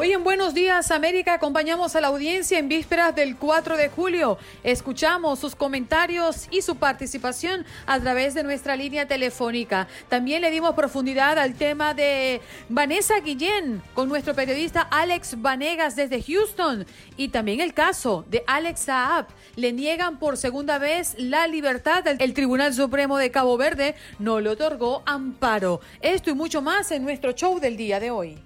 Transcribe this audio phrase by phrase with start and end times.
[0.00, 4.38] Hoy en Buenos Días América acompañamos a la audiencia en vísperas del 4 de julio.
[4.62, 9.88] Escuchamos sus comentarios y su participación a través de nuestra línea telefónica.
[10.08, 16.22] También le dimos profundidad al tema de Vanessa Guillén con nuestro periodista Alex Vanegas desde
[16.22, 19.26] Houston y también el caso de Alex Saab.
[19.56, 22.06] Le niegan por segunda vez la libertad.
[22.06, 25.80] El Tribunal Supremo de Cabo Verde no le otorgó amparo.
[26.00, 28.38] Esto y mucho más en nuestro show del día de hoy.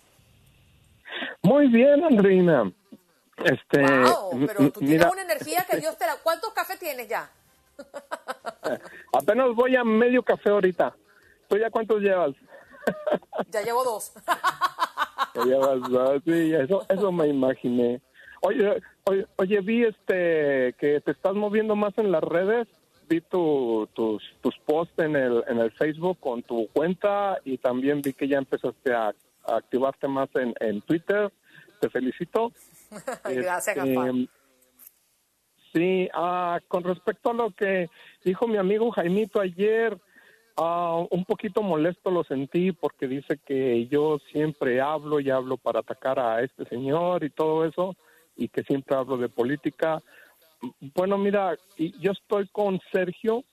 [1.43, 2.72] Muy bien, Andreina.
[3.44, 6.17] Este, wow, pero tú tienes una energía que Dios te la...
[6.22, 7.31] ¿Cuántos cafés tienes ya?
[9.12, 10.94] Apenas voy a medio café ahorita.
[11.49, 12.34] ¿Tú ya cuántos llevas?
[13.50, 14.12] ya llevo dos.
[15.34, 18.00] ya llevas dos, sí, eso, eso me imaginé.
[18.43, 22.69] Oye, oye, oye, vi este que te estás moviendo más en las redes.
[23.09, 28.03] Vi tu, tus, tus posts en el, en el Facebook con tu cuenta y también
[28.03, 29.15] vi que ya empezaste a
[29.47, 31.33] activarte más en, en Twitter.
[31.81, 32.53] Te felicito.
[33.25, 34.29] Gracias, este,
[35.77, 37.91] Sí, ah, con respecto a lo que
[38.25, 39.99] dijo mi amigo Jaimito ayer,
[40.56, 45.81] ah, un poquito molesto lo sentí porque dice que yo siempre hablo y hablo para
[45.81, 47.95] atacar a este señor y todo eso,
[48.37, 50.03] y que siempre hablo de política.
[50.95, 53.45] Bueno, mira, yo estoy con Sergio.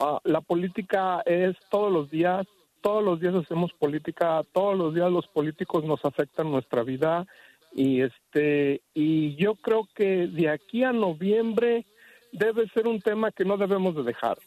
[0.00, 2.48] Ah, la política es todos los días,
[2.80, 7.26] todos los días hacemos política, todos los días los políticos nos afectan nuestra vida
[7.72, 11.86] y este y yo creo que de aquí a noviembre
[12.32, 14.38] debe ser un tema que no debemos de dejar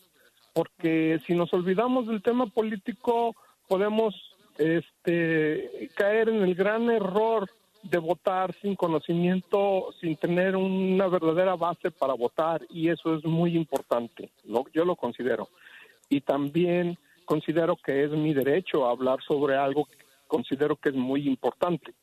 [0.54, 3.36] porque si nos olvidamos del tema político
[3.68, 4.14] podemos
[4.58, 7.50] este caer en el gran error
[7.84, 13.58] de votar sin conocimiento, sin tener una verdadera base para votar y eso es muy
[13.58, 14.64] importante, ¿no?
[14.74, 15.50] yo lo considero.
[16.08, 21.28] Y también considero que es mi derecho hablar sobre algo que considero que es muy
[21.28, 21.94] importante.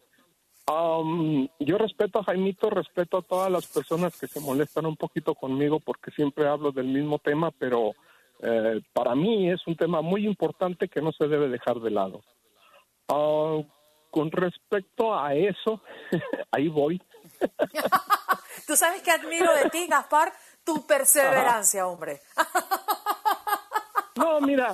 [0.71, 5.35] Um, yo respeto a Jaimito, respeto a todas las personas que se molestan un poquito
[5.35, 7.93] conmigo porque siempre hablo del mismo tema, pero
[8.41, 12.23] eh, para mí es un tema muy importante que no se debe dejar de lado.
[13.09, 13.59] Ah,
[14.11, 15.83] con respecto a eso,
[16.53, 17.03] ahí voy.
[18.67, 20.33] Tú sabes que admiro de ti, Gaspar,
[20.65, 22.21] tu perseverancia, hombre.
[24.17, 24.73] no, mira,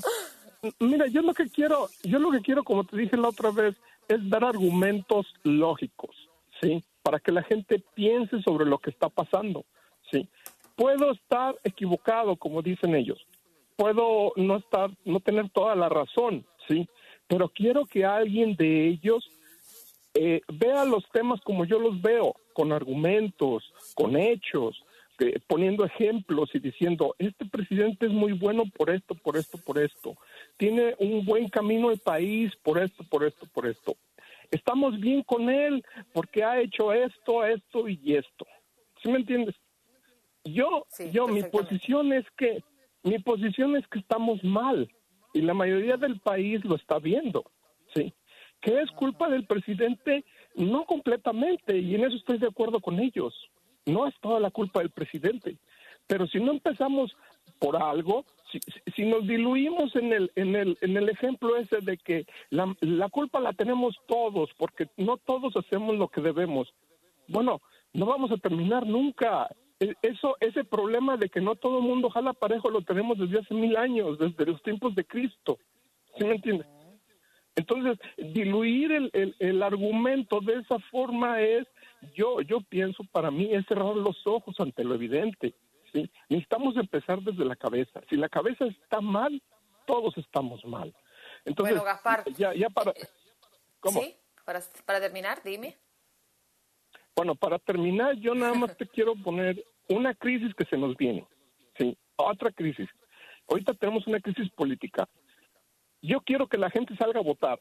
[0.79, 3.77] mira, yo lo que quiero, yo lo que quiero, como te dije la otra vez,
[4.09, 6.17] es dar argumentos lógicos,
[6.61, 6.83] ¿sí?
[7.03, 9.65] Para que la gente piense sobre lo que está pasando,
[10.11, 10.29] ¿sí?
[10.77, 13.27] Puedo estar equivocado, como dicen ellos.
[13.77, 16.89] Puedo no estar, no tener toda la razón, ¿sí?
[17.27, 19.29] Pero quiero que alguien de ellos
[20.15, 23.65] eh, vea los temas como yo los veo, con argumentos,
[23.95, 24.83] con hechos,
[25.19, 29.79] eh, poniendo ejemplos y diciendo, este presidente es muy bueno por esto, por esto, por
[29.79, 30.17] esto.
[30.57, 33.97] Tiene un buen camino el país por esto, por esto, por esto.
[34.51, 38.47] Estamos bien con él porque ha hecho esto, esto y esto.
[39.03, 39.55] ¿Sí me entiendes?
[40.45, 42.63] Yo, yo, mi posición es que,
[43.03, 44.89] mi posición es que estamos mal
[45.35, 47.51] y la mayoría del país lo está viendo,
[47.95, 48.15] ¿sí?
[48.61, 50.25] Que es culpa del presidente,
[50.55, 53.35] no completamente, y en eso estoy de acuerdo con ellos.
[53.85, 55.59] No es toda la culpa del presidente,
[56.07, 57.15] pero si no empezamos
[57.59, 58.61] por algo, si,
[58.95, 63.09] si nos diluimos en el, en, el, en el ejemplo ese de que la, la
[63.09, 66.73] culpa la tenemos todos, porque no todos hacemos lo que debemos,
[67.29, 67.61] bueno,
[67.93, 69.49] no vamos a terminar nunca.
[69.81, 73.41] E, eso, ese problema de que no todo el mundo jala parejo lo tenemos desde
[73.41, 75.59] hace mil años, desde los tiempos de Cristo.
[76.19, 76.67] ¿Sí me entiendes?
[77.57, 81.67] Entonces, diluir el, el, el, argumento de esa forma es,
[82.15, 85.55] yo, yo pienso, para mí es cerrar los ojos ante lo evidente.
[85.97, 86.11] ¿Sí?
[86.29, 88.01] Necesitamos empezar desde la cabeza.
[88.11, 89.43] Si la cabeza está mal,
[89.87, 90.95] todos estamos mal.
[91.45, 92.93] Entonces, bueno, Gaspar, ya, ya para...
[93.81, 94.01] ¿Cómo?
[94.01, 94.15] Sí,
[94.45, 95.77] para, para terminar, dime.
[97.15, 101.27] Bueno, para terminar, yo nada más te quiero poner una crisis que se nos viene,
[101.79, 101.97] ¿sí?
[102.17, 102.89] Otra crisis.
[103.49, 105.09] Ahorita tenemos una crisis política.
[106.03, 107.59] Yo quiero que la gente salga a votar,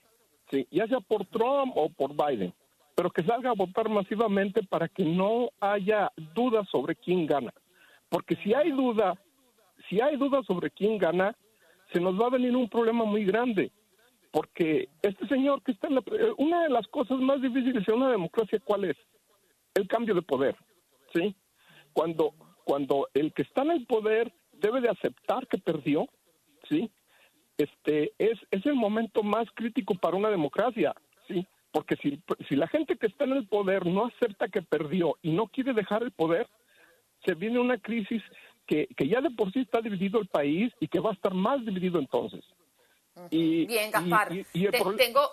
[0.52, 0.68] ¿sí?
[0.72, 2.54] Ya sea por Trump o por Biden,
[2.96, 7.54] pero que salga a votar masivamente para que no haya dudas sobre quién gana.
[8.10, 9.20] Porque si hay duda,
[9.90, 11.36] si hay duda sobre quién gana,
[11.94, 13.72] se nos va a venir un problema muy grande.
[14.32, 16.04] Porque este señor que está en la...
[16.38, 18.98] Una de las cosas más difíciles en una democracia, ¿cuál es?
[19.76, 20.56] el cambio de poder,
[21.14, 21.36] ¿sí?
[21.94, 26.08] Cuando, cuando el que está en el poder debe de aceptar que perdió,
[26.68, 26.90] ¿sí?
[27.58, 30.96] Este, es, es el momento más crítico para una democracia,
[31.28, 31.46] ¿sí?
[31.72, 35.32] Porque si, si la gente que está en el poder no acepta que perdió y
[35.32, 36.48] no quiere dejar el poder,
[37.26, 38.22] se viene una crisis
[38.68, 41.34] que, que ya de por sí está dividido el país y que va a estar
[41.34, 42.44] más dividido entonces.
[43.30, 44.34] Y, Bien, Gaspar.
[44.34, 45.32] Y, y, Te, tengo,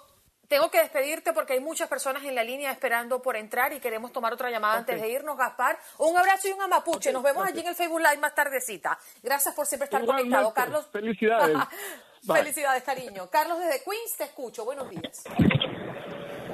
[0.48, 4.12] tengo que despedirte porque hay muchas personas en la línea esperando por entrar y queremos
[4.12, 4.94] tomar otra llamada okay.
[4.94, 5.78] antes de irnos, Gaspar.
[5.98, 7.08] Un abrazo y un amapuche.
[7.08, 7.12] Okay.
[7.12, 7.52] Nos vemos okay.
[7.52, 8.98] allí en el Facebook Live más tardecita.
[9.22, 10.30] Gracias por siempre estar Igualmente.
[10.30, 10.86] conectado, Carlos.
[10.92, 11.56] Felicidades.
[12.26, 13.28] Felicidades, cariño.
[13.30, 14.64] Carlos desde Queens, te escucho.
[14.64, 15.24] Buenos días.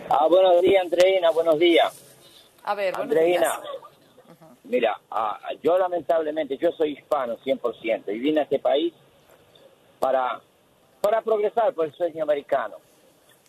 [0.08, 1.30] Ah, buenos días, Andreina.
[1.30, 1.92] Buenos días.
[2.64, 3.58] A ver, Andreina.
[3.58, 3.77] Uh
[4.68, 5.00] Mira,
[5.62, 8.92] yo lamentablemente, yo soy hispano 100% y vine a este país
[9.98, 10.40] para,
[11.00, 12.76] para progresar por el sueño americano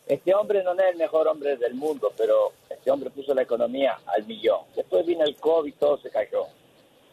[0.10, 4.00] este hombre no es el mejor hombre del mundo, pero este hombre puso la economía
[4.08, 4.62] al millón.
[4.76, 6.48] Después vino el COVID, todo se cayó.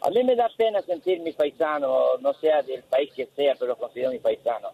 [0.01, 3.75] A mí me da pena sentir mi paisano, no sea del país que sea, pero
[3.75, 4.69] considero mi paisano.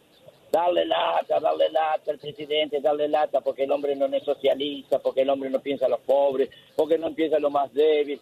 [0.50, 5.24] Darle lata, darle lata al presidente, darle lata porque el hombre no es socialista, porque
[5.24, 8.22] el hombre no piensa a los pobres, porque no piensa a lo más débil.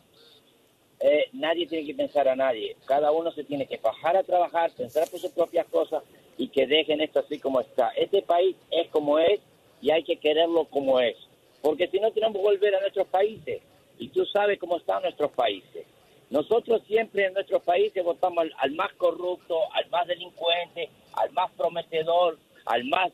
[1.03, 2.75] Eh, nadie tiene que pensar a nadie.
[2.85, 6.03] Cada uno se tiene que bajar a trabajar, pensar por sus propias cosas
[6.37, 7.89] y que dejen esto así como está.
[7.89, 9.39] Este país es como es
[9.81, 11.17] y hay que quererlo como es.
[11.61, 13.61] Porque si no, tenemos que volver a nuestros países.
[13.97, 15.85] Y tú sabes cómo están nuestros países.
[16.29, 22.37] Nosotros siempre en nuestros países votamos al, más corrupto, al más delincuente, al más prometedor,
[22.65, 23.11] al más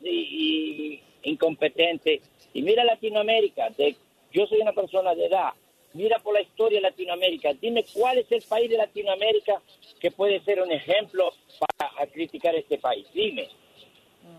[1.22, 2.22] incompetente.
[2.54, 3.70] Y mira Latinoamérica,
[4.32, 5.50] yo soy una persona de edad,
[5.94, 9.60] mira por la historia de Latinoamérica, dime cuál es el país de Latinoamérica
[10.00, 13.48] que puede ser un ejemplo para criticar este país, dime.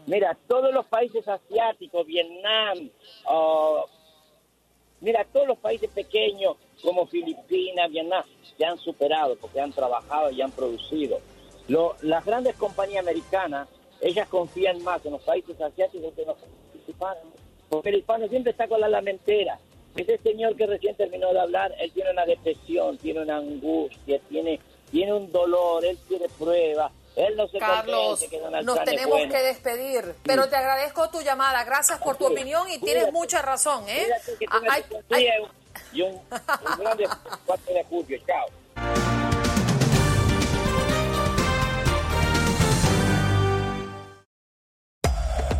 [0.05, 2.89] Mira, todos los países asiáticos, Vietnam,
[3.29, 3.81] uh,
[5.01, 8.23] mira, todos los países pequeños como Filipinas, Vietnam,
[8.57, 11.19] se han superado porque han trabajado y han producido.
[11.67, 13.67] Lo, las grandes compañías americanas,
[14.01, 17.23] ellas confían más en los países asiáticos que en los países hispanos,
[17.69, 19.59] porque el hispano siempre está con la lamentera.
[19.95, 24.59] Ese señor que recién terminó de hablar, él tiene una depresión, tiene una angustia, tiene,
[24.91, 30.15] tiene un dolor, él quiere pruebas, él no se Carlos, que nos tenemos que despedir,
[30.23, 31.63] pero te agradezco tu llamada.
[31.65, 32.81] Gracias por tu opinión y es.
[32.81, 34.07] tienes mucha razón, ¿eh?
[34.49, 35.33] Ah, tengas ay, un ay, día
[35.91, 37.07] y un, un grande
[37.45, 38.19] 4 de julio.
[38.25, 38.45] Chao.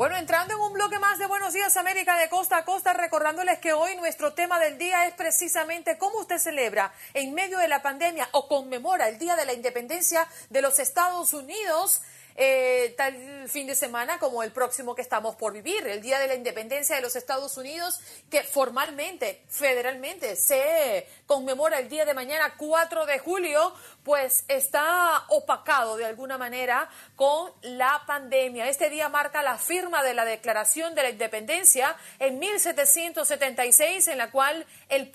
[0.00, 3.58] Bueno, entrando en un bloque más de Buenos Días América de costa a costa, recordándoles
[3.58, 7.82] que hoy nuestro tema del día es precisamente cómo usted celebra en medio de la
[7.82, 12.00] pandemia o conmemora el Día de la Independencia de los Estados Unidos.
[12.42, 16.26] Eh, tal fin de semana como el próximo que estamos por vivir, el Día de
[16.26, 22.54] la Independencia de los Estados Unidos, que formalmente, federalmente, se conmemora el día de mañana,
[22.56, 28.68] 4 de julio, pues está opacado de alguna manera con la pandemia.
[28.68, 34.30] Este día marca la firma de la Declaración de la Independencia en 1776, en la
[34.30, 35.10] cual el,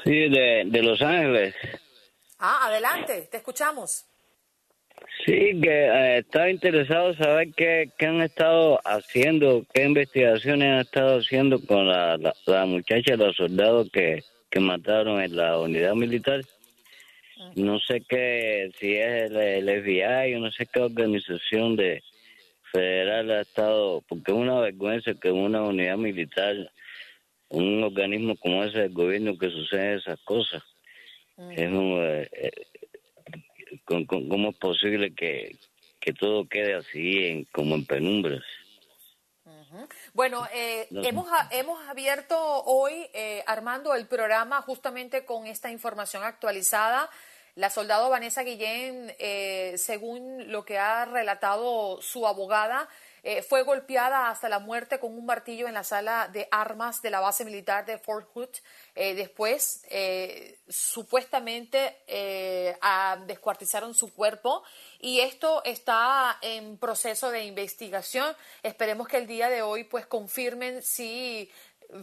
[0.04, 1.56] Sí, de, de Los Ángeles.
[2.40, 4.06] Ah, adelante, te escuchamos.
[5.26, 11.20] Sí, que eh, estaba interesado saber qué, qué han estado haciendo, qué investigaciones han estado
[11.20, 16.42] haciendo con la, la, la muchacha, los soldados que, que mataron en la unidad militar.
[17.56, 22.04] No sé qué, si es el, el FBI o no sé qué organización de
[22.72, 26.56] federal ha estado, porque es una vergüenza que una unidad militar,
[27.50, 30.64] un organismo como ese del gobierno que suceden esas cosas.
[31.38, 32.52] Es un, eh, eh,
[33.86, 35.56] con- con- ¿Cómo es posible que,
[36.00, 38.44] que todo quede así, en, como en penumbras?
[40.14, 41.04] Bueno, eh, No.
[41.04, 47.10] hemos, hemos abierto hoy, eh, Armando, el programa justamente con esta información actualizada.
[47.56, 52.88] La soldado Vanessa Guillén, eh, según lo que ha relatado su abogada,
[53.24, 57.12] eh, fue golpeada hasta la muerte con un martillo en la sala de armas de
[57.12, 58.50] la base militar de Fort Hood.
[58.96, 59.86] Eh, después,
[60.70, 61.98] supuestamente,
[63.28, 64.64] descuartizaron su cuerpo
[65.00, 68.34] y esto está en proceso de investigación.
[68.64, 71.52] Esperemos que el día de hoy pues confirmen si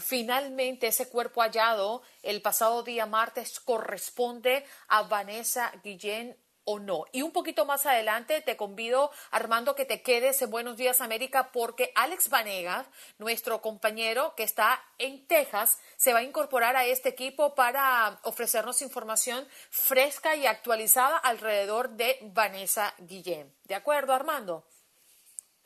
[0.01, 7.07] finalmente ese cuerpo hallado el pasado día martes corresponde a Vanessa Guillén o no.
[7.13, 11.51] Y un poquito más adelante te convido, Armando, que te quedes en Buenos Días América
[11.51, 17.09] porque Alex Vanegas, nuestro compañero que está en Texas, se va a incorporar a este
[17.09, 23.51] equipo para ofrecernos información fresca y actualizada alrededor de Vanessa Guillén.
[23.65, 24.67] ¿De acuerdo, Armando?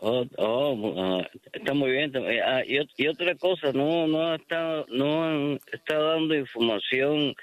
[0.04, 2.12] Oh, ah, está muy bien.
[2.44, 7.36] Ah, y, y, otra cosa, no, no está, no está dando información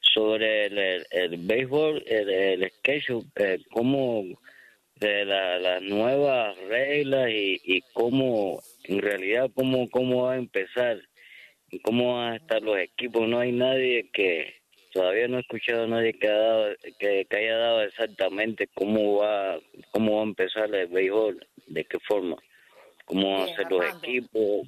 [0.00, 4.24] sobre el, el, béisbol, el, el sketch, eh, cómo
[4.94, 11.00] de la, las nuevas reglas y, y cómo, en realidad, cómo, cómo va a empezar
[11.68, 13.28] y cómo van a estar los equipos.
[13.28, 14.54] No hay nadie que,
[14.92, 19.58] todavía no he escuchado a nadie que, ha dado, que, haya dado exactamente cómo va,
[19.90, 22.36] cómo va a empezar el béisbol, de qué forma,
[23.04, 24.66] cómo a ser los equipos.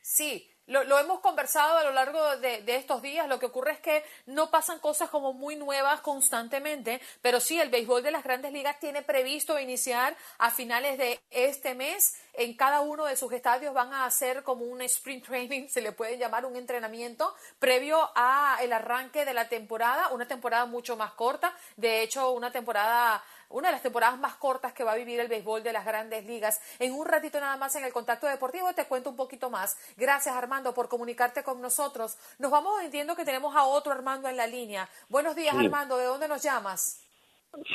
[0.00, 3.28] Sí, lo, lo, hemos conversado a lo largo de, de, estos días.
[3.28, 7.68] Lo que ocurre es que no pasan cosas como muy nuevas constantemente, pero sí, el
[7.68, 12.18] béisbol de las grandes ligas tiene previsto iniciar a finales de este mes.
[12.36, 15.92] En cada uno de sus estadios van a hacer como un sprint training, se le
[15.92, 21.12] puede llamar un entrenamiento, previo a el arranque de la temporada, una temporada mucho más
[21.12, 21.54] corta.
[21.76, 23.22] De hecho, una temporada
[23.54, 26.24] una de las temporadas más cortas que va a vivir el béisbol de las grandes
[26.24, 26.60] ligas.
[26.80, 29.76] En un ratito nada más en el contacto deportivo te cuento un poquito más.
[29.96, 32.16] Gracias Armando por comunicarte con nosotros.
[32.38, 34.88] Nos vamos entiendo que tenemos a otro Armando en la línea.
[35.08, 37.03] Buenos días Armando, ¿de dónde nos llamas?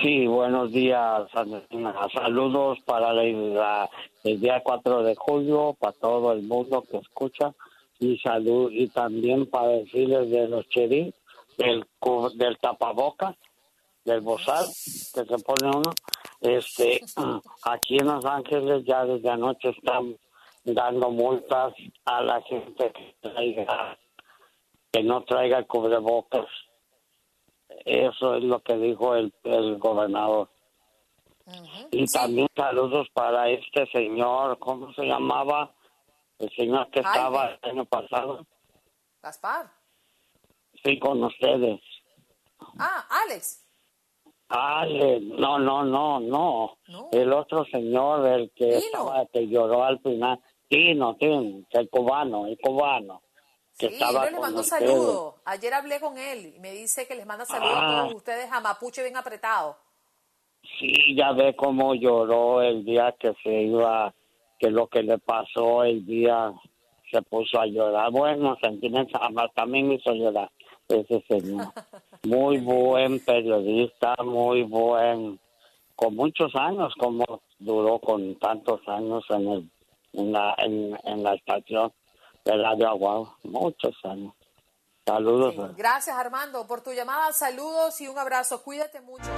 [0.02, 1.30] Sí, buenos días.
[2.14, 7.54] Saludos para el día 4 de julio, para todo el mundo que escucha.
[8.00, 11.14] Y salud, y también para decirles de los cherí,
[11.58, 11.86] del,
[12.36, 13.36] del tapabocas,
[14.06, 15.92] del bozal que se pone uno.
[16.42, 17.02] Este,
[17.64, 20.16] aquí en Los Ángeles ya desde anoche están
[20.64, 21.74] dando multas
[22.06, 23.98] a la gente que traiga,
[24.92, 26.48] que no traiga cubrebocas.
[27.86, 30.50] Eso es lo que dijo el, el gobernador.
[31.92, 35.74] Y también saludos para este señor, ¿cómo se llamaba?
[36.38, 38.46] El señor que estaba el año pasado.
[39.22, 39.72] Gaspar.
[40.84, 41.82] Sí, con ustedes.
[42.78, 43.66] Ah, Alex.
[44.50, 46.78] Ale, no, no, no, no,
[47.12, 50.40] El otro señor, el que estaba, que lloró al final.
[50.68, 53.22] Tino, Tino, el cubano, el cubano.
[53.80, 55.36] Que sí, estaba yo le mando saludos.
[55.46, 58.16] Ayer hablé con él y me dice que les manda saludos a todos ah.
[58.16, 59.78] ustedes a Mapuche bien apretado.
[60.78, 64.14] Sí, ya ve cómo lloró el día que se iba,
[64.60, 66.54] que lo que le pasó el día
[67.10, 68.12] se puso a llorar.
[68.12, 69.20] Bueno, sentimientos,
[69.56, 70.52] también me hizo llorar
[70.90, 71.68] ese señor.
[72.24, 75.40] Muy buen periodista, muy buen,
[75.96, 79.70] con muchos años, como duró con tantos años en, el,
[80.14, 81.94] en, la, en, la estación
[82.50, 84.34] de Radio Agua, muchos años.
[85.06, 85.76] Saludos.
[85.76, 89.30] Gracias Armando por tu llamada, saludos y un abrazo, cuídate mucho.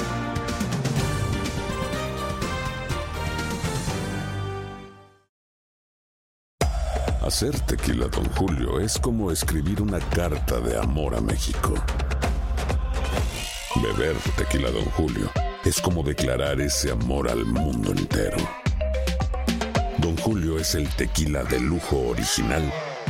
[7.21, 11.75] Hacer tequila, don Julio, es como escribir una carta de amor a México.
[13.75, 15.29] Beber tequila, don Julio,
[15.63, 18.37] es como declarar ese amor al mundo entero.
[19.99, 22.63] Don Julio es el tequila de lujo original,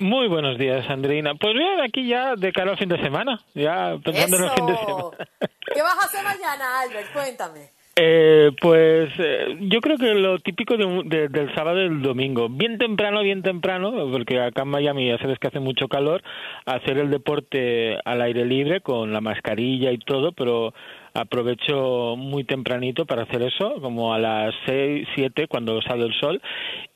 [0.00, 1.34] Muy buenos días, Andrina.
[1.34, 3.38] Pues bien, aquí ya de cara al fin de semana.
[3.54, 5.10] Ya pensando en el fin de semana.
[5.74, 7.12] ¿Qué vas a hacer mañana, Albert?
[7.12, 7.68] Cuéntame.
[7.96, 12.78] Eh, pues eh, yo creo que lo típico de, del sábado y del domingo, bien
[12.78, 16.22] temprano, bien temprano, porque acá en Miami ya sabes que hace mucho calor,
[16.64, 20.72] hacer el deporte al aire libre con la mascarilla y todo, pero
[21.12, 26.40] aprovecho muy tempranito para hacer eso, como a las seis, siete, cuando sale el sol.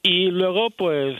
[0.02, 1.16] Y luego, pues,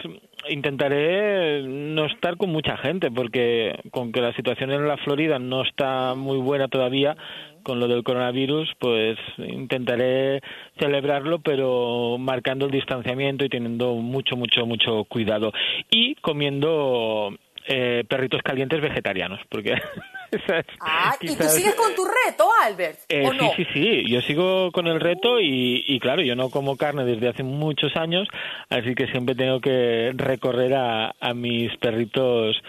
[0.49, 5.63] intentaré no estar con mucha gente porque con que la situación en la Florida no
[5.63, 7.17] está muy buena todavía
[7.65, 10.41] con lo del coronavirus, pues intentaré
[10.79, 15.51] celebrarlo, pero marcando el distanciamiento y teniendo mucho, mucho, mucho cuidado.
[15.91, 17.35] Y comiendo
[17.67, 19.75] eh, perritos calientes vegetarianos, porque...
[20.81, 22.99] Ah, ¿y tú sigues con tu reto, Albert?
[23.09, 23.53] eh, ¿O sí, no?
[23.55, 27.29] sí, sí, yo sigo con el reto y, y claro, yo no como carne desde
[27.29, 28.27] hace muchos años,
[28.69, 32.61] así que siempre tengo que recorrer a, a mis perritos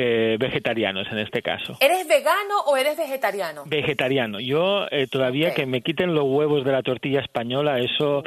[0.00, 1.76] eh, vegetarianos en este caso.
[1.80, 3.64] ¿Eres vegano o eres vegetariano?
[3.66, 4.38] Vegetariano.
[4.38, 8.22] Yo eh, todavía que me quiten los huevos de la tortilla española, eso,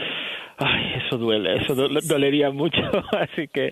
[0.57, 2.81] ay, eso duele, eso do- dolería mucho,
[3.19, 3.71] así que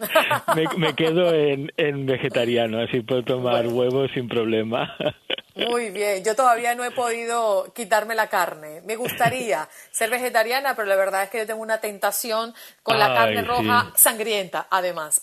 [0.55, 4.95] me, me quedo en, en vegetariano, así puedo tomar huevos sin problema.
[5.67, 8.81] Muy bien, yo todavía no he podido quitarme la carne.
[8.81, 13.07] Me gustaría ser vegetariana, pero la verdad es que yo tengo una tentación con la
[13.07, 13.47] Ay, carne sí.
[13.47, 15.21] roja sangrienta, además.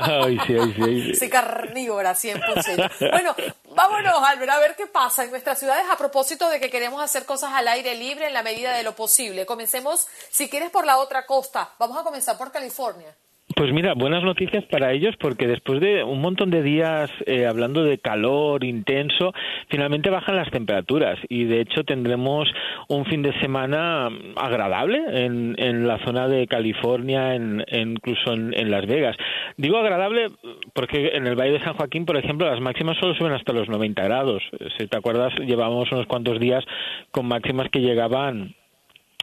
[0.00, 1.14] Ay, sí, ay, sí, ay, sí.
[1.16, 3.10] Soy carnívora 100%.
[3.10, 3.34] Bueno,
[3.74, 7.24] vámonos, Albert, a ver qué pasa en nuestras ciudades a propósito de que queremos hacer
[7.24, 9.46] cosas al aire libre en la medida de lo posible.
[9.46, 11.70] Comencemos, si quieres, por la otra costa.
[11.78, 13.14] Vamos a comenzar por California.
[13.56, 17.82] Pues mira, buenas noticias para ellos porque después de un montón de días eh, hablando
[17.82, 19.32] de calor intenso,
[19.68, 22.48] finalmente bajan las temperaturas y de hecho tendremos
[22.88, 28.70] un fin de semana agradable en, en la zona de California, en, incluso en, en
[28.70, 29.16] Las Vegas.
[29.56, 30.28] Digo agradable
[30.72, 33.68] porque en el Valle de San Joaquín, por ejemplo, las máximas solo suben hasta los
[33.68, 34.42] 90 grados.
[34.78, 36.64] Si te acuerdas, llevábamos unos cuantos días
[37.10, 38.54] con máximas que llegaban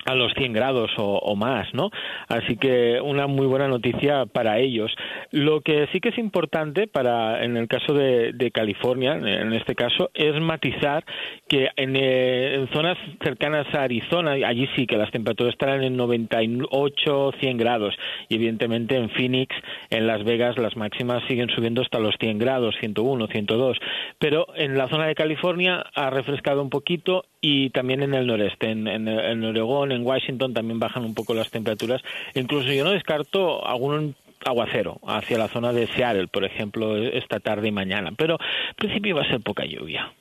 [0.06, 1.92] a los 100 grados o, o más, ¿no?
[2.28, 4.92] Así que una muy buena noticia para ellos.
[5.32, 10.10] Lo que sí que es importante para, en el caso de, California, en este caso,
[10.14, 11.06] es matizar
[11.48, 15.96] que en, eh, en zonas cercanas a Arizona, allí sí que las temperaturas estarán en
[15.96, 17.96] 98, 100 grados.
[18.28, 19.56] Y evidentemente en Phoenix,
[19.90, 23.78] en Las Vegas, las máximas siguen subiendo hasta los 100 grados, 101, 102.
[24.18, 28.70] Pero en la zona de California ha refrescado un poquito y también en el noreste,
[28.70, 32.02] en, en, en Oregón, en Washington también bajan un poco las temperaturas.
[32.34, 37.68] Incluso yo no descarto algún aguacero hacia la zona de Seattle, por ejemplo, esta tarde
[37.68, 38.12] y mañana.
[38.18, 38.38] Pero
[38.70, 40.14] en principio va a ser poca lluvia.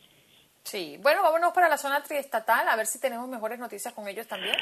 [0.63, 4.27] Sí, bueno, vámonos para la zona triestatal, a ver si tenemos mejores noticias con ellos
[4.27, 4.55] también.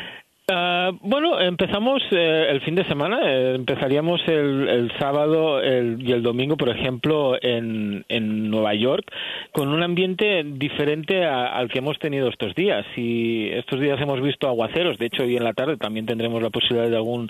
[0.48, 3.18] Ah, bueno, empezamos eh, el fin de semana.
[3.24, 8.04] eh, empezaríamos el, el sábado el- y el domingo, por ejemplo, en,
[8.48, 9.11] Nueva York,
[9.50, 12.87] con un ambiente diferente a- al que hemos tenido estos días.
[12.96, 14.98] Y estos días hemos visto aguaceros.
[14.98, 17.28] De hecho, hoy en la tarde también tendremos la posibilidad de algún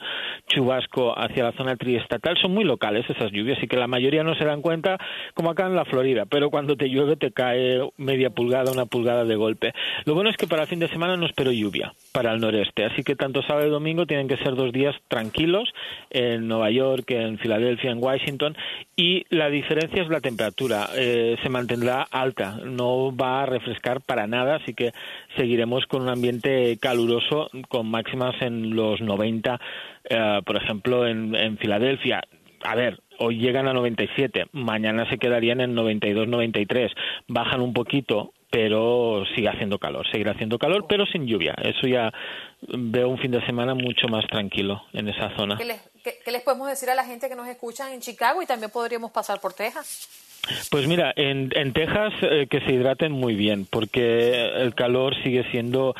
[0.48, 2.36] chubasco hacia la zona triestatal.
[2.36, 4.98] Son muy locales esas lluvias y que la mayoría no se dan cuenta,
[5.32, 6.26] como acá en la Florida.
[6.26, 9.72] Pero cuando te llueve te cae media pulgada, una pulgada de golpe.
[10.04, 12.86] Lo bueno es que para el fin de semana no espero lluvia para el noreste.
[12.86, 15.68] Así que tanto sábado y domingo tienen que ser dos días tranquilos
[16.08, 18.56] en Nueva York, en Filadelfia, en Washington.
[18.96, 20.88] Y la diferencia es la temperatura.
[20.96, 24.92] Eh, se mantendrá alta, no va a refrescar para nada, así que
[25.36, 29.60] seguiremos con un ambiente caluroso con máximas en los 90,
[30.08, 32.22] eh, por ejemplo, en, Filadelfia.
[32.64, 36.92] A ver, hoy llegan a 97, mañana se quedarían en 92, 93.
[37.28, 41.54] Bajan un poquito, pero sigue haciendo calor, seguirá haciendo calor, pero sin lluvia.
[41.62, 42.12] Eso ya
[42.68, 45.56] veo un fin de semana mucho más tranquilo en esa zona.
[45.56, 48.40] ¿Qué les, qué- qué les podemos decir a la gente que nos escuchan en Chicago
[48.42, 50.08] y también podríamos pasar por Texas?
[50.70, 55.42] Pues mira, en, en Texas eh, que se hidraten muy bien, porque el calor sigue
[55.50, 55.94] siendo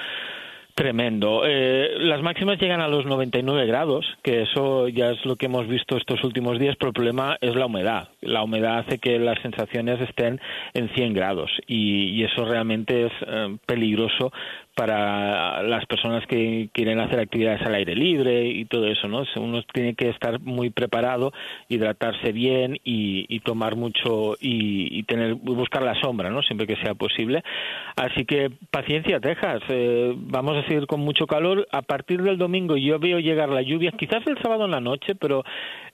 [0.77, 1.43] tremendo.
[1.47, 5.67] Eh, las máximas llegan a los 99 grados, que eso ya es lo que hemos
[5.67, 8.11] visto estos últimos días, pero el problema es la humedad.
[8.21, 10.39] La humedad hace que las sensaciones estén
[10.75, 14.33] en 100 grados y, y eso realmente es eh, peligroso
[14.77, 19.25] para las personas que quieren hacer actividades al aire libre y todo eso, ¿no?
[19.37, 21.33] Uno tiene que estar muy preparado,
[21.69, 26.43] hidratarse bien y, tomar mucho y, y tener buscar la sombra, ¿no?
[26.43, 27.43] Siempre que sea posible.
[27.97, 29.63] Así que paciencia, Texas.
[29.69, 31.67] Eh, vamos a seguir con mucho calor.
[31.73, 35.15] A partir del domingo yo veo llegar la lluvia, quizás el sábado en la noche,
[35.15, 35.45] pero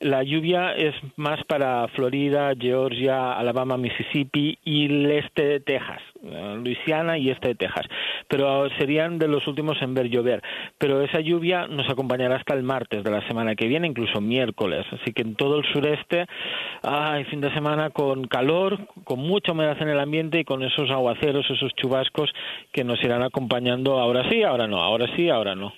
[0.01, 7.19] la lluvia es más para Florida, Georgia, Alabama, Mississippi y el este de Texas, Luisiana
[7.19, 7.87] y este de Texas.
[8.29, 10.43] Pero serían de los últimos en ver llover.
[10.79, 14.87] Pero esa lluvia nos acompañará hasta el martes de la semana que viene, incluso miércoles.
[14.93, 16.27] Así que en todo el sureste
[16.83, 20.91] hay fin de semana con calor, con mucha humedad en el ambiente y con esos
[20.91, 22.31] aguaceros, esos chubascos
[22.73, 25.73] que nos irán acompañando ahora sí, ahora no, ahora sí, ahora no.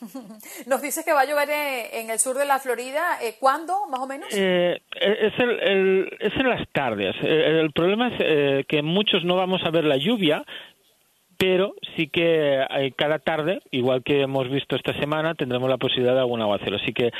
[0.66, 3.18] Nos dices que va a llover eh, en el sur de la Florida.
[3.22, 4.28] eh, ¿Cuándo, más o menos?
[4.32, 7.14] Eh, el- es en las tardes.
[7.22, 10.44] Eh, el problema es eh, que muchos no vamos a ver la lluvia,
[11.38, 16.14] pero sí que eh, cada tarde, igual que hemos visto esta semana, tendremos la posibilidad
[16.14, 16.76] de algún aguacero.
[16.76, 17.10] Así que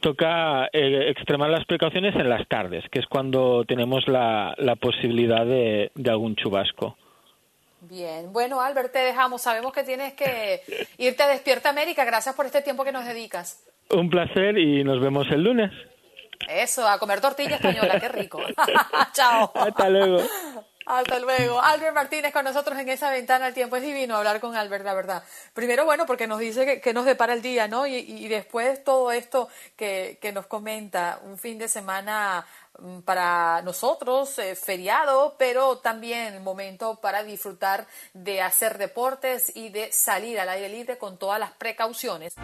[0.00, 5.90] toca eh, extremar las precauciones en las tardes, que es cuando tenemos la, posibilidad de
[6.10, 6.96] algún chubasco.
[7.92, 9.42] Bien, bueno Albert, te dejamos.
[9.42, 10.62] Sabemos que tienes que
[10.96, 12.06] irte a Despierta América.
[12.06, 13.62] Gracias por este tiempo que nos dedicas.
[13.90, 15.70] Un placer y nos vemos el lunes.
[16.48, 18.40] Eso, a comer tortilla española, qué rico.
[19.12, 19.52] Chao.
[19.54, 20.22] Hasta luego.
[20.86, 21.60] Hasta luego.
[21.60, 23.76] Albert Martínez con nosotros en esa ventana del tiempo.
[23.76, 25.22] Es divino hablar con Albert, la verdad.
[25.54, 27.86] Primero, bueno, porque nos dice que, nos depara el día, ¿no?
[27.86, 32.46] Y, y después todo esto que, que nos comenta, un fin de semana
[32.78, 39.92] mm, para nosotros, eh, feriado, pero también momento para disfrutar de hacer deportes y de
[39.92, 42.34] salir al aire libre con todas las precauciones.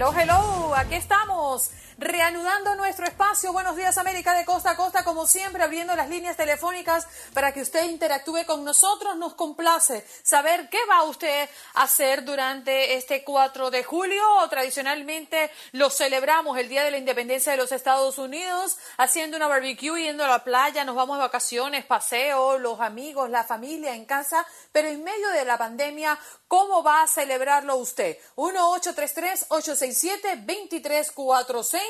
[0.00, 3.52] Hello, hello, aquí estamos, reanudando nuestro espacio.
[3.52, 7.60] Buenos días, América de costa a costa, como siempre, abriendo las líneas telefónicas para que
[7.60, 9.16] usted interactúe con nosotros.
[9.16, 14.22] Nos complace saber qué va usted a hacer durante este 4 de julio.
[14.48, 20.02] Tradicionalmente lo celebramos el Día de la Independencia de los Estados Unidos, haciendo una barbecue,
[20.02, 24.46] yendo a la playa, nos vamos de vacaciones, paseo, los amigos, la familia en casa.
[24.72, 28.16] Pero en medio de la pandemia, ¿cómo va a celebrarlo usted?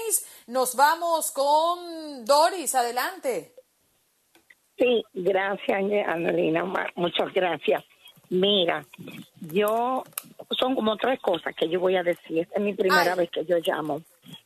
[0.09, 0.27] 1-833-867-2346.
[0.49, 2.75] Nos vamos con Doris.
[2.75, 3.55] Adelante.
[4.79, 6.65] Sí, gracias, Angelina.
[6.65, 7.85] Ma- Muchas gracias.
[8.31, 8.85] Mira,
[9.41, 10.05] yo
[10.59, 12.39] son como tres cosas que yo voy a decir.
[12.41, 13.19] Esta es mi primera Ay.
[13.19, 14.03] vez que yo llamo.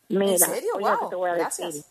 [0.09, 0.71] Mira, ¿En serio?
[0.77, 1.75] oye Wow, te voy a gracias.
[1.75, 1.90] decir.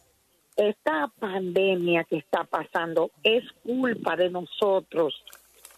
[0.55, 5.23] Esta pandemia que está pasando es culpa de nosotros.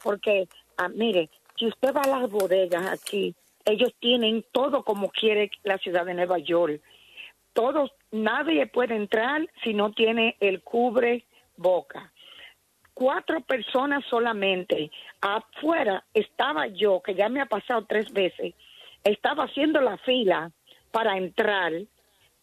[0.03, 5.49] Porque, ah, mire, si usted va a las bodegas aquí, ellos tienen todo como quiere
[5.63, 6.81] la ciudad de Nueva York.
[7.55, 11.25] Todos, nadie puede entrar si no tiene el cubre
[11.57, 12.11] boca
[12.95, 14.89] cuatro personas solamente.
[15.21, 18.53] Afuera estaba yo, que ya me ha pasado tres veces,
[19.03, 20.51] estaba haciendo la fila
[20.91, 21.73] para entrar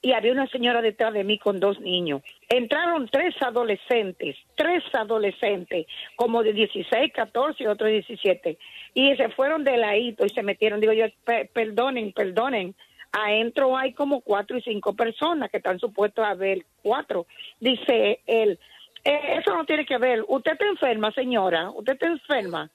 [0.02, 2.22] y había una señora detrás de mí con dos niños.
[2.48, 8.58] Entraron tres adolescentes, tres adolescentes, como de 16, 14 y otros 17,
[8.94, 10.80] y se fueron de ladito y se metieron.
[10.80, 12.74] Digo yo, "Pe- perdonen, perdonen.
[13.12, 17.26] Adentro hay como cuatro y cinco personas que están supuestos a ver cuatro.
[17.60, 18.58] Dice él,
[19.04, 20.24] "Eh, eso no tiene que ver.
[20.26, 21.70] ¿Usted está enferma, señora?
[21.70, 22.70] ¿Usted está enferma?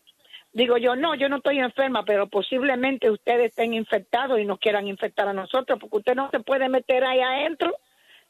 [0.54, 4.88] Digo yo, no, yo no estoy enferma, pero posiblemente ustedes estén infectados y nos quieran
[4.88, 7.76] infectar a nosotros, porque usted no se puede meter ahí adentro.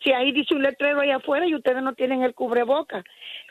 [0.03, 3.03] Si ahí dice un letrero ahí afuera y ustedes no tienen el cubreboca.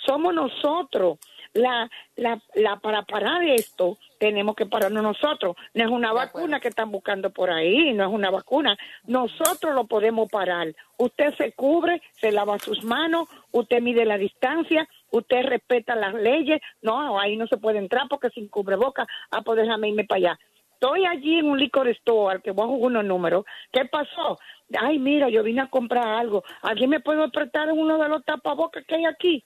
[0.06, 1.18] Somos nosotros.
[1.56, 5.56] La, la, la, para parar esto, tenemos que pararnos nosotros.
[5.74, 8.76] No es una vacuna que están buscando por ahí, no es una vacuna.
[9.06, 10.74] Nosotros lo podemos parar.
[10.98, 16.60] Usted se cubre, se lava sus manos, usted mide la distancia, usted respeta las leyes.
[16.82, 19.06] No, ahí no se puede entrar porque sin cubreboca.
[19.30, 20.38] Ah, pues déjame irme para allá.
[20.74, 23.44] Estoy allí en un licor store al que voy a jugar unos números.
[23.72, 24.38] ¿Qué pasó?
[24.78, 26.44] Ay, mira, yo vine a comprar algo.
[26.60, 29.42] ¿Alguien me puede prestar uno de los tapabocas que hay aquí?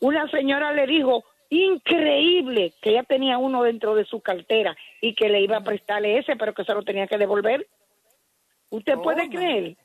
[0.00, 5.28] Una señora le dijo, increíble, que ella tenía uno dentro de su cartera y que
[5.28, 7.66] le iba a prestarle ese, pero que se lo tenía que devolver.
[8.70, 9.76] ¿Usted puede creer?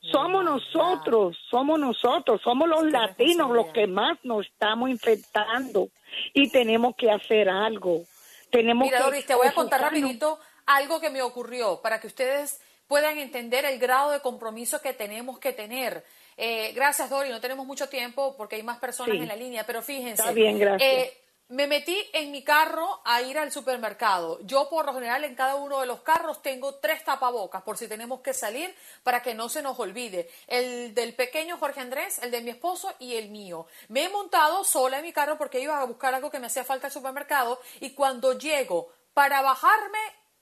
[0.00, 5.88] Somos nosotros, somos nosotros, somos los latinos los que más nos estamos infectando
[6.32, 8.04] y tenemos que hacer algo.
[8.50, 12.06] Tenemos Mira, que Doris, te voy a contar rapidito algo que me ocurrió para que
[12.06, 16.04] ustedes puedan entender el grado de compromiso que tenemos que tener.
[16.40, 17.32] Eh, gracias, Doris.
[17.32, 19.22] No tenemos mucho tiempo porque hay más personas Sí.
[19.22, 20.22] en la línea, pero fíjense.
[20.22, 20.88] Está bien, gracias.
[20.90, 24.38] eh, me metí en mi carro a ir al supermercado.
[24.42, 27.88] Yo, por lo general, en cada uno de los carros tengo tres tapabocas por si
[27.88, 28.72] tenemos que salir
[29.02, 30.30] para que no se nos olvide.
[30.46, 33.66] El del pequeño Jorge Andrés, el de mi esposo y el mío.
[33.88, 36.64] Me he montado sola en mi carro porque iba a buscar algo que me hacía
[36.64, 39.98] falta al supermercado y cuando llego para bajarme,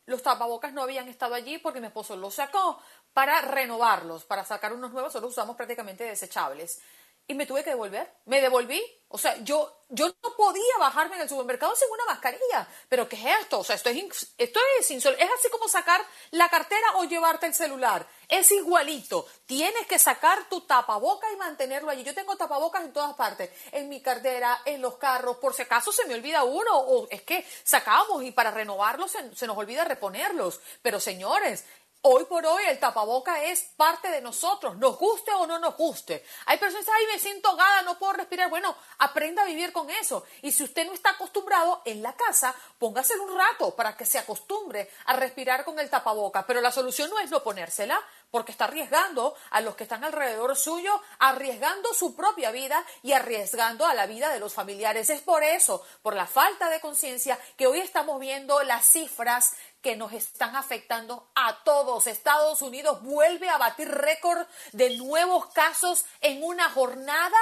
[0.06, 2.80] los tapabocas no habían estado allí porque mi esposo los sacó
[3.16, 6.80] para renovarlos, para sacar unos nuevos, solo usamos prácticamente desechables.
[7.26, 8.06] Y me tuve que devolver.
[8.26, 8.80] Me devolví.
[9.08, 12.68] O sea, yo, yo no podía bajarme en el supermercado sin una mascarilla.
[12.90, 13.60] ¿Pero qué es esto?
[13.60, 16.00] O sea, esto es, esto es insol- Es así como sacar
[16.32, 18.06] la cartera o llevarte el celular.
[18.28, 19.26] Es igualito.
[19.46, 22.04] Tienes que sacar tu tapaboca y mantenerlo allí.
[22.04, 23.50] Yo tengo tapabocas en todas partes.
[23.72, 25.38] En mi cartera, en los carros.
[25.38, 26.78] Por si acaso se me olvida uno.
[26.78, 30.60] O es que sacamos y para renovarlos se nos olvida reponerlos.
[30.82, 31.64] Pero señores,
[32.08, 36.24] Hoy por hoy el tapaboca es parte de nosotros, nos guste o no nos guste.
[36.44, 38.48] Hay personas que dicen, ay, me siento ahogada, no puedo respirar.
[38.48, 40.22] Bueno, aprenda a vivir con eso.
[40.42, 44.20] Y si usted no está acostumbrado en la casa, póngase un rato para que se
[44.20, 46.46] acostumbre a respirar con el tapaboca.
[46.46, 50.54] Pero la solución no es no ponérsela, porque está arriesgando a los que están alrededor
[50.56, 55.10] suyo, arriesgando su propia vida y arriesgando a la vida de los familiares.
[55.10, 59.94] Es por eso, por la falta de conciencia, que hoy estamos viendo las cifras que
[59.94, 62.08] nos están afectando a todos.
[62.08, 67.38] Estados Unidos vuelve a batir récord de nuevos casos en una jornada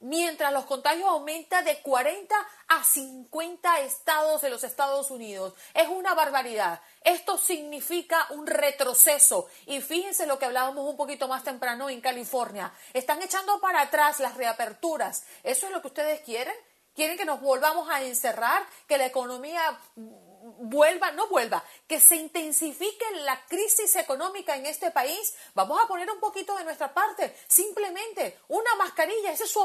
[0.00, 2.34] mientras los contagios aumentan de 40
[2.68, 5.52] a 50 estados de los Estados Unidos.
[5.74, 6.80] Es una barbaridad.
[7.04, 9.48] Esto significa un retroceso.
[9.66, 12.72] Y fíjense lo que hablábamos un poquito más temprano en California.
[12.94, 15.24] Están echando para atrás las reaperturas.
[15.42, 16.54] ¿Eso es lo que ustedes quieren?
[16.94, 18.66] ¿Quieren que nos volvamos a encerrar?
[18.86, 19.78] ¿Que la economía
[20.58, 26.10] vuelva, no vuelva, que se intensifique la crisis económica en este país, vamos a poner
[26.10, 29.60] un poquito de nuestra parte, simplemente una mascarilla, ese es su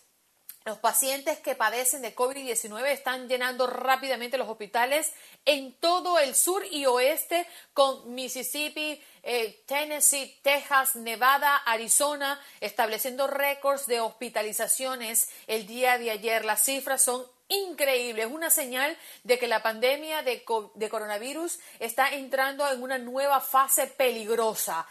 [0.65, 5.13] Los pacientes que padecen de COVID-19 están llenando rápidamente los hospitales
[5.45, 13.85] en todo el sur y oeste con Mississippi, eh, Tennessee, Texas, Nevada, Arizona, estableciendo récords
[13.85, 16.43] de hospitalizaciones el día de ayer.
[16.43, 22.67] Las cifras son increíbles, una señal de que la pandemia de, de coronavirus está entrando
[22.71, 24.87] en una nueva fase peligrosa.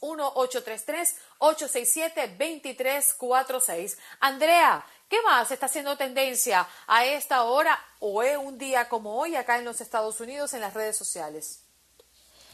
[1.41, 3.97] 1833-867-2346.
[4.21, 9.37] Andrea, ¿Qué más está haciendo tendencia a esta hora o es un día como hoy
[9.37, 11.61] acá en los Estados Unidos en las redes sociales?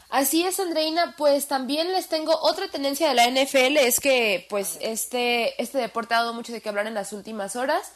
[0.09, 4.77] Así es, Andreina, pues también les tengo otra tendencia de la NFL, es que pues
[4.79, 7.93] este, este deporte ha dado mucho de qué hablar en las últimas horas.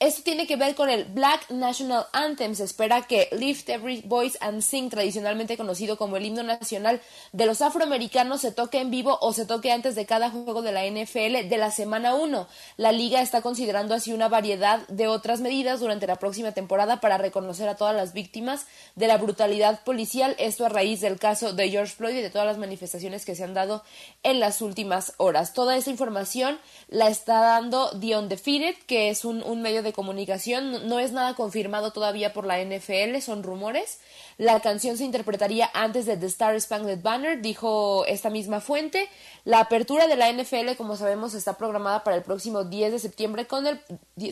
[0.00, 2.54] Esto tiene que ver con el Black National Anthem.
[2.54, 7.44] Se espera que Lift Every Voice and Sing, tradicionalmente conocido como el himno nacional de
[7.44, 10.86] los afroamericanos, se toque en vivo o se toque antes de cada juego de la
[10.86, 12.48] NFL de la semana 1.
[12.78, 17.18] La liga está considerando así una variedad de otras medidas durante la próxima temporada para
[17.18, 18.64] reconocer a todas las víctimas
[18.96, 20.34] de la brutalidad policial.
[20.38, 23.44] Esto a raíz del caso de George Floyd y de todas las manifestaciones que se
[23.44, 23.84] han dado
[24.22, 25.52] en las últimas horas.
[25.52, 26.58] Toda esa información
[26.88, 30.88] la está dando The Undefeated, que es un medio de comunicación.
[30.88, 33.98] No es nada confirmado todavía por la NFL, son rumores.
[34.38, 39.08] La canción se interpretaría antes de The Star Spangled Banner, dijo esta misma fuente.
[39.44, 43.46] La apertura de la NFL, como sabemos, está programada para el próximo 10 de septiembre
[43.46, 43.80] con el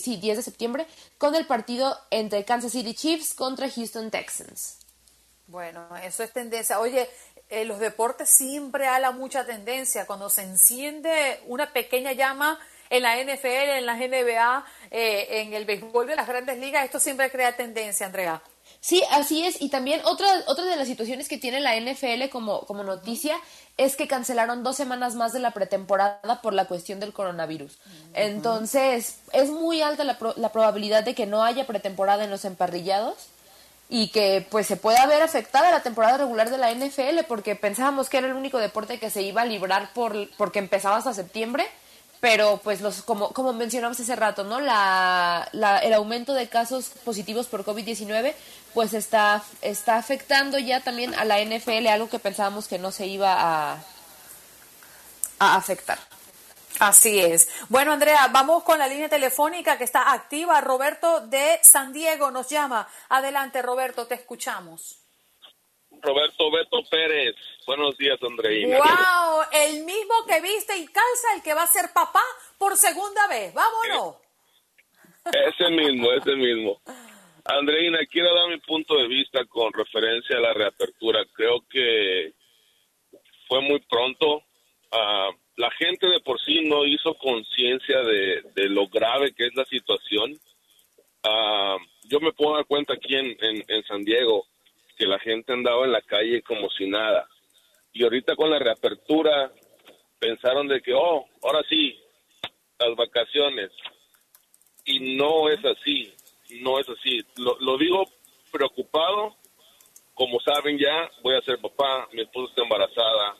[0.00, 0.86] sí, 10 de septiembre
[1.18, 4.78] con el partido entre Kansas City Chiefs contra Houston Texans.
[5.46, 6.78] Bueno, eso es tendencia.
[6.78, 7.09] Oye,
[7.48, 10.06] eh, los deportes siempre la mucha tendencia.
[10.06, 12.61] Cuando se enciende una pequeña llama,
[12.91, 17.01] en la NFL, en la NBA, eh, en el béisbol de las grandes ligas, esto
[17.01, 18.43] siempre crea tendencia, Andrea.
[18.80, 19.61] Sí, así es.
[19.61, 23.36] Y también otra, otra de las situaciones que tiene la NFL como, como noticia
[23.76, 27.76] es que cancelaron dos semanas más de la pretemporada por la cuestión del coronavirus.
[28.14, 32.45] Entonces, es muy alta la, pro- la probabilidad de que no haya pretemporada en los
[32.45, 33.16] emparrillados
[33.89, 38.09] y que pues se pueda ver afectada la temporada regular de la NFL porque pensábamos
[38.09, 41.66] que era el único deporte que se iba a librar por, porque empezaba hasta septiembre
[42.20, 46.90] pero pues los como como mencionamos hace rato no la, la- el aumento de casos
[47.04, 48.34] positivos por COVID-19
[48.74, 53.06] pues está está afectando ya también a la NFL algo que pensábamos que no se
[53.06, 53.34] iba
[53.72, 53.78] a
[55.38, 55.98] a afectar
[56.80, 57.48] Así es.
[57.70, 60.60] Bueno, Andrea, vamos con la línea telefónica que está activa.
[60.60, 62.86] Roberto de San Diego nos llama.
[63.08, 65.00] Adelante, Roberto, te escuchamos.
[66.03, 67.34] Roberto Beto Pérez.
[67.66, 68.78] Buenos días, Andreina.
[68.78, 69.42] ¡Wow!
[69.53, 72.22] El mismo que viste y calza, el que va a ser papá
[72.59, 73.53] por segunda vez.
[73.55, 74.16] ¡Vámonos!
[75.24, 76.80] Ese mismo, ese mismo.
[77.44, 81.24] Andreina, quiero dar mi punto de vista con referencia a la reapertura.
[81.32, 82.32] Creo que
[83.46, 84.42] fue muy pronto.
[84.92, 89.55] Ah, la gente de por sí no hizo conciencia de, de lo grave que es
[89.55, 90.38] la situación.
[91.24, 94.46] Ah, yo me puedo dar cuenta aquí en, en, en San Diego
[94.99, 97.28] que la gente andaba en la calle como si nada.
[97.92, 99.53] Y ahorita con la reapertura
[100.18, 101.96] pensaron de que, oh, ahora sí,
[102.80, 103.70] las vacaciones.
[104.84, 106.12] Y no es así,
[106.61, 107.20] no es así.
[107.36, 108.05] Lo, lo digo
[108.51, 109.36] preocupado,
[110.14, 113.36] como saben ya, voy a ser papá, mi esposa está embarazada,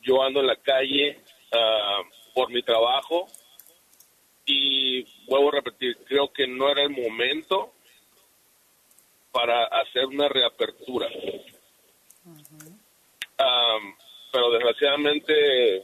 [0.00, 1.20] yo ando en la calle
[1.52, 1.98] ah,
[2.34, 3.26] por mi trabajo
[4.46, 7.73] y vuelvo a repetir, creo que no era el momento
[9.34, 11.08] para hacer una reapertura.
[13.36, 13.96] Am,
[14.32, 15.82] pero desgraciadamente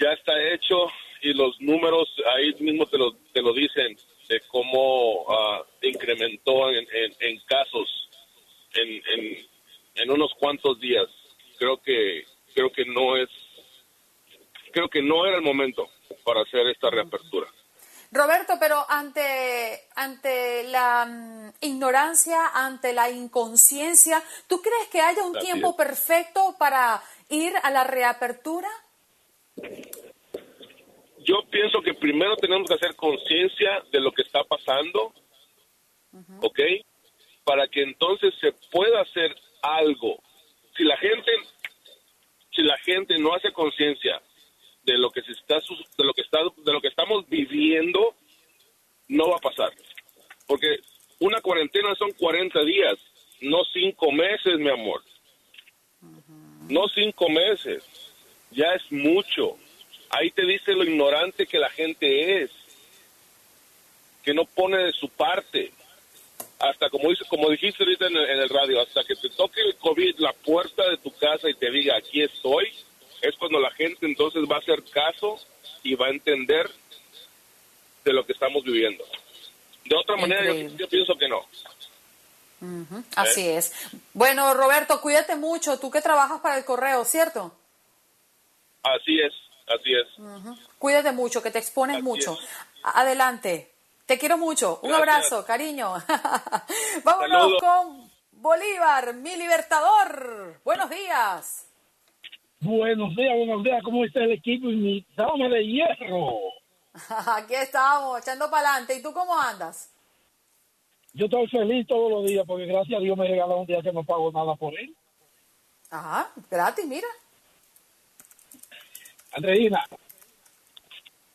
[0.00, 0.86] ya está hecho
[1.20, 3.96] y los números ahí mismo te lo, te lo dicen
[4.30, 6.86] de cómo ah, incrementó en,
[7.20, 8.08] en- casos
[8.74, 9.02] en,
[9.96, 11.06] en unos cuantos días.
[11.58, 12.24] Creo que
[12.54, 13.28] creo que no es
[14.72, 15.86] creo que no era el momento
[16.24, 17.46] para hacer esta reapertura.
[18.12, 25.36] Roberto, pero ante, ante la mm, ignorancia, ante la inconsciencia, ¿tú crees que haya un
[25.36, 25.76] Así tiempo es.
[25.76, 28.68] perfecto para ir a la reapertura?
[31.18, 35.12] Yo pienso que primero tenemos que hacer conciencia de lo que está pasando,
[36.40, 36.60] ¿ok?
[37.44, 40.20] Para que entonces se pueda hacer algo.
[40.76, 41.30] Si la gente,
[42.50, 44.20] si la gente no hace conciencia
[44.84, 48.14] de lo que se está, de lo que está, de lo que estamos viviendo,
[49.08, 49.70] no va a pasar.
[50.46, 50.78] Porque
[51.18, 52.98] una cuarentena son 40 días,
[53.40, 55.02] no cinco meses, mi amor.
[56.68, 57.84] No cinco meses.
[58.50, 59.56] Ya es mucho.
[60.10, 62.50] Ahí te dice lo ignorante que la gente es.
[64.24, 65.72] Que no pone de su parte.
[66.58, 69.62] Hasta como dice, como dijiste ahorita en el, en el radio, hasta que te toque
[69.62, 72.70] el COVID la puerta de tu casa y te diga aquí estoy,
[73.22, 75.38] es cuando la gente entonces va a hacer caso
[75.82, 76.70] y va a entender
[78.04, 79.04] de lo que estamos viviendo.
[79.84, 81.40] De otra manera, yo, pienso que no.
[82.60, 83.72] Ujú, Así es.
[84.12, 85.78] Bueno, Roberto, cuídate mucho.
[85.78, 87.54] Tú que trabajas para el correo, ¿cierto?
[88.82, 89.32] Así es,
[89.66, 90.06] así es.
[90.78, 92.32] Cuídate mucho, que te expones Así mucho.
[92.34, 92.48] es.
[92.82, 93.72] Adelante.
[94.06, 94.80] Te quiero mucho.
[94.82, 95.08] Un Gracias.
[95.32, 95.92] abrazo, cariño.
[97.04, 97.60] Vámonos Saludos.
[97.62, 100.60] con Bolívar, mi libertador.
[100.64, 101.66] Buenos días.
[102.62, 103.82] Buenos días, buenos días.
[103.82, 106.28] ¿Cómo está el equipo y mi dama de hierro?
[107.38, 108.96] Aquí estamos, echando para adelante.
[108.96, 109.90] ¿Y tú cómo andas?
[111.14, 113.92] Yo estoy feliz todos los días porque gracias a Dios me regala un día que
[113.92, 114.94] no pago nada por él.
[115.88, 117.08] Ajá, gratis, mira.
[119.32, 119.82] Andreina,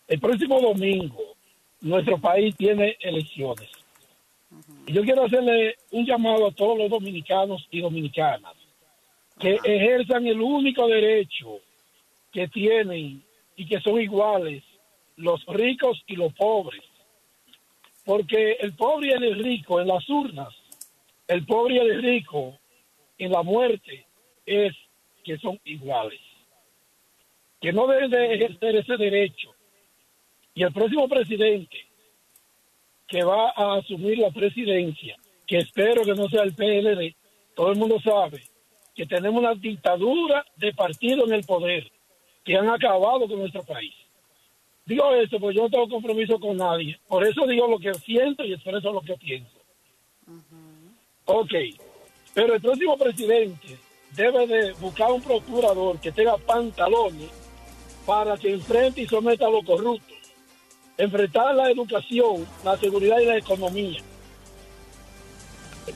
[0.08, 1.36] el próximo domingo
[1.82, 3.70] nuestro país tiene elecciones.
[4.86, 8.54] Y yo quiero hacerle un llamado a todos los dominicanos y dominicanas
[9.40, 11.60] que ejerzan el único derecho
[12.32, 13.24] que tienen
[13.56, 14.64] y que son iguales
[15.18, 16.84] los ricos y los pobres.
[18.04, 20.54] Porque el pobre y el rico en las urnas,
[21.28, 22.58] el pobre y el rico
[23.18, 24.06] en la muerte
[24.46, 24.74] es
[25.24, 26.20] que son iguales.
[27.60, 29.52] Que no deben de ejercer ese derecho.
[30.54, 31.78] Y el próximo presidente
[33.08, 35.16] que va a asumir la presidencia,
[35.48, 37.16] que espero que no sea el PLD,
[37.56, 38.42] todo el mundo sabe
[38.96, 41.92] que tenemos una dictadura de partido en el poder
[42.44, 43.94] que han acabado con nuestro país.
[44.86, 47.00] Digo esto porque yo no tengo compromiso con nadie.
[47.08, 49.58] Por eso digo lo que siento y expreso lo que pienso.
[51.26, 51.54] Ok,
[52.34, 53.80] pero el próximo presidente
[54.12, 57.30] debe de buscar un procurador que tenga pantalones
[58.06, 60.16] para que enfrente y someta a los corruptos.
[60.98, 64.00] enfrentar la educación, la seguridad y la economía.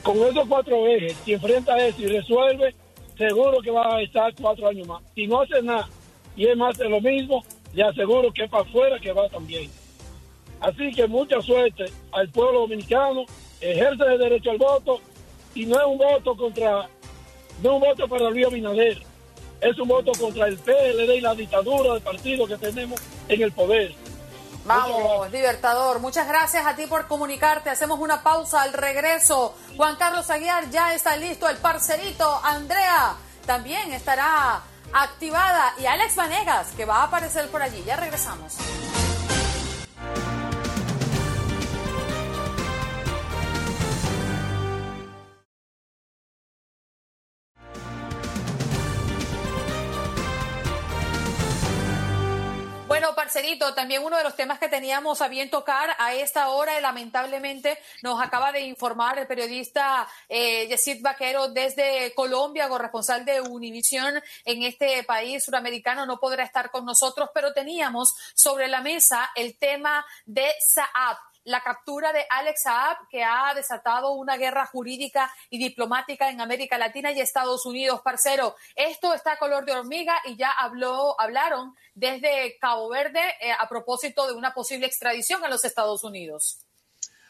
[0.02, 2.74] Con esos cuatro ejes, si enfrenta eso y resuelve,
[3.20, 5.02] seguro que va a estar cuatro años más.
[5.14, 5.86] Si no hace nada
[6.34, 7.44] y es más de lo mismo,
[7.74, 9.70] le aseguro que es para afuera que va también.
[10.58, 13.26] Así que mucha suerte al pueblo dominicano,
[13.60, 15.00] ejerce el derecho al voto
[15.54, 16.88] y no es un voto contra,
[17.62, 19.02] no es un voto para Luis Abinader,
[19.60, 22.98] es un voto contra el PLD y la dictadura del partido que tenemos
[23.28, 23.92] en el poder.
[24.64, 26.00] Vamos, Libertador.
[26.00, 27.70] Muchas gracias a ti por comunicarte.
[27.70, 29.54] Hacemos una pausa al regreso.
[29.76, 31.48] Juan Carlos Aguiar ya está listo.
[31.48, 33.14] El parcerito Andrea
[33.46, 34.60] también estará
[34.92, 35.74] activada.
[35.78, 37.82] Y Alex Vanegas, que va a aparecer por allí.
[37.84, 38.56] Ya regresamos.
[53.30, 56.76] Bueno, parcerito, también uno de los temas que teníamos a bien tocar a esta hora
[56.76, 63.40] y lamentablemente nos acaba de informar el periodista eh, Yesid Vaquero desde Colombia, corresponsal de
[63.40, 69.30] Univisión en este país suramericano, no podrá estar con nosotros, pero teníamos sobre la mesa
[69.36, 75.30] el tema de Saab la captura de Alex Saab, que ha desatado una guerra jurídica
[75.50, 78.54] y diplomática en América Latina y Estados Unidos, parcero.
[78.76, 83.68] Esto está a color de hormiga y ya habló, hablaron desde Cabo Verde eh, a
[83.68, 86.60] propósito de una posible extradición a los Estados Unidos.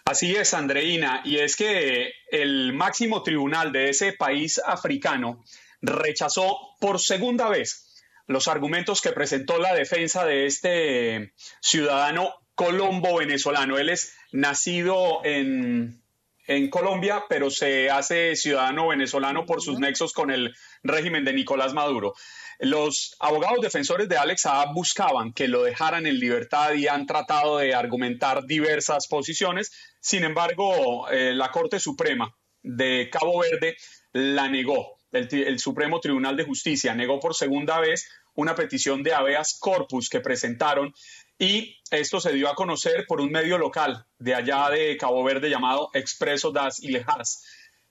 [0.05, 5.45] Así es, Andreina, y es que el máximo tribunal de ese país africano
[5.81, 7.87] rechazó por segunda vez
[8.27, 13.79] los argumentos que presentó la defensa de este ciudadano colombo venezolano.
[13.79, 16.03] Él es nacido en,
[16.47, 21.73] en Colombia, pero se hace ciudadano venezolano por sus nexos con el régimen de Nicolás
[21.73, 22.13] Maduro.
[22.59, 27.57] Los abogados defensores de Alex Saab buscaban que lo dejaran en libertad y han tratado
[27.57, 29.73] de argumentar diversas posiciones.
[29.99, 33.79] Sin embargo, eh, la Corte Suprema de Cabo Verde
[34.13, 34.99] la negó.
[35.13, 40.09] El, el Supremo Tribunal de Justicia negó por segunda vez una petición de habeas corpus
[40.09, 40.93] que presentaron
[41.41, 45.49] y esto se dio a conocer por un medio local de allá de Cabo Verde
[45.49, 47.43] llamado Expreso das Ilejas.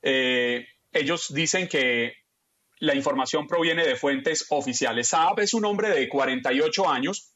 [0.03, 2.13] Eh, ellos dicen que
[2.77, 5.09] la información proviene de fuentes oficiales.
[5.09, 7.33] Saab es un hombre de 48 años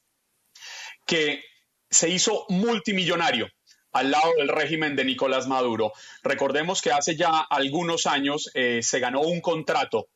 [1.08, 1.44] que
[1.90, 3.50] se hizo multimillonario
[3.92, 5.94] al lado del régimen de Nicolás Maduro.
[6.22, 10.10] Recordemos que hace ya algunos años eh, se ganó un contrato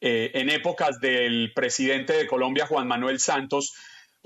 [0.00, 3.74] eh, en épocas del presidente de Colombia, Juan Manuel Santos,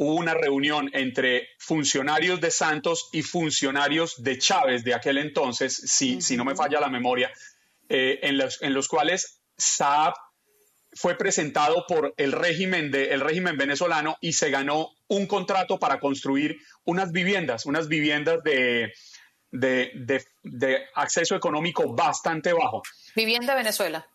[0.01, 6.23] hubo una reunión entre funcionarios de Santos y funcionarios de Chávez de aquel entonces, si,
[6.23, 7.31] si no me falla la memoria,
[7.91, 10.15] eh, en, los, en los cuales Saab
[10.95, 16.01] fue presentado por el régimen, de, el régimen venezolano y se ganó un contrato para
[16.01, 18.95] construir unas viviendas, unas viviendas de,
[19.51, 22.83] de, de, de acceso económico bastante bajo.
[23.15, 24.09] Vivienda Venezuela.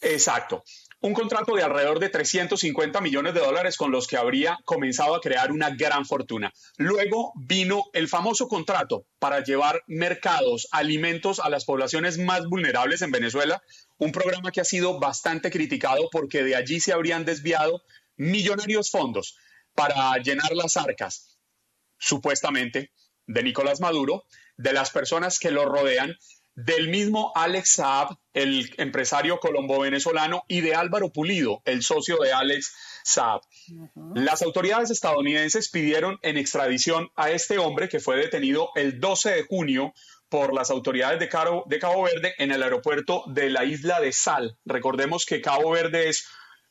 [0.00, 0.62] Exacto
[1.04, 5.20] un contrato de alrededor de 350 millones de dólares con los que habría comenzado a
[5.20, 6.50] crear una gran fortuna.
[6.78, 13.10] Luego vino el famoso contrato para llevar mercados, alimentos a las poblaciones más vulnerables en
[13.10, 13.62] Venezuela,
[13.98, 17.82] un programa que ha sido bastante criticado porque de allí se habrían desviado
[18.16, 19.36] millonarios fondos
[19.74, 21.36] para llenar las arcas,
[21.98, 22.92] supuestamente,
[23.26, 24.24] de Nicolás Maduro,
[24.56, 26.16] de las personas que lo rodean
[26.54, 32.74] del mismo Alex Saab, el empresario colombo-venezolano, y de Álvaro Pulido, el socio de Alex
[33.02, 33.40] Saab.
[34.14, 39.42] Las autoridades estadounidenses pidieron en extradición a este hombre que fue detenido el 12 de
[39.44, 39.94] junio
[40.28, 44.12] por las autoridades de Cabo, de Cabo Verde en el aeropuerto de la isla de
[44.12, 44.56] Sal.
[44.64, 46.26] Recordemos que Cabo Verde es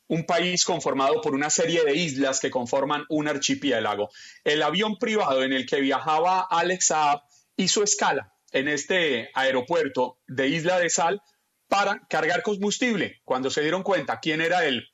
[0.06, 4.10] un país conformado por una serie de islas que conforman un archipiélago.
[4.44, 7.22] El avión privado en el que viajaba Alex Saab
[7.56, 11.20] hizo escala en este aeropuerto de Isla de Sal
[11.68, 13.20] para cargar combustible.
[13.24, 14.88] Cuando se dieron cuenta quién era el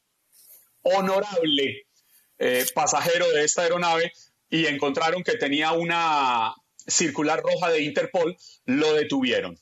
[0.83, 1.87] honorable
[2.39, 4.13] eh, pasajero de esta aeronave
[4.49, 6.55] y encontraron que tenía una
[6.87, 8.35] circular roja de Interpol,
[8.65, 9.59] lo detuvieron.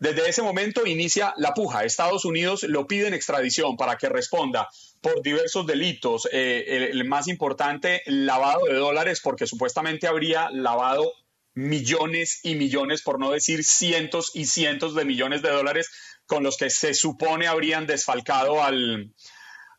[0.00, 1.84] Desde ese momento inicia la puja.
[1.84, 4.68] Estados Unidos lo pide en extradición para que responda
[5.00, 6.28] por diversos delitos.
[6.32, 11.12] Eh, el, el, más importante, lavado de dólares, porque supuestamente habría lavado
[11.58, 15.90] millones y millones, por no decir cientos y cientos de millones de dólares
[16.24, 19.12] con los que se supone habrían desfalcado al,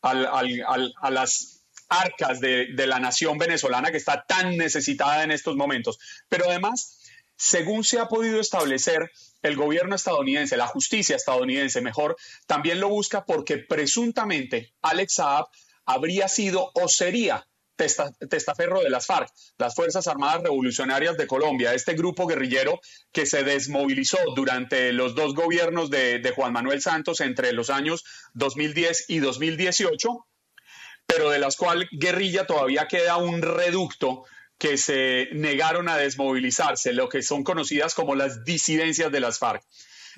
[0.01, 5.99] a las arcas de, de la nación venezolana que está tan necesitada en estos momentos.
[6.27, 6.99] Pero además,
[7.37, 9.09] según se ha podido establecer,
[9.41, 15.45] el gobierno estadounidense, la justicia estadounidense mejor, también lo busca porque presuntamente Alex Saab
[15.85, 17.47] habría sido o sería
[18.29, 22.79] testaferro de las FARC, las Fuerzas Armadas Revolucionarias de Colombia, este grupo guerrillero
[23.11, 28.03] que se desmovilizó durante los dos gobiernos de, de Juan Manuel Santos entre los años
[28.33, 30.25] 2010 y 2018,
[31.05, 34.25] pero de las cuales guerrilla todavía queda un reducto
[34.59, 39.63] que se negaron a desmovilizarse, lo que son conocidas como las disidencias de las FARC.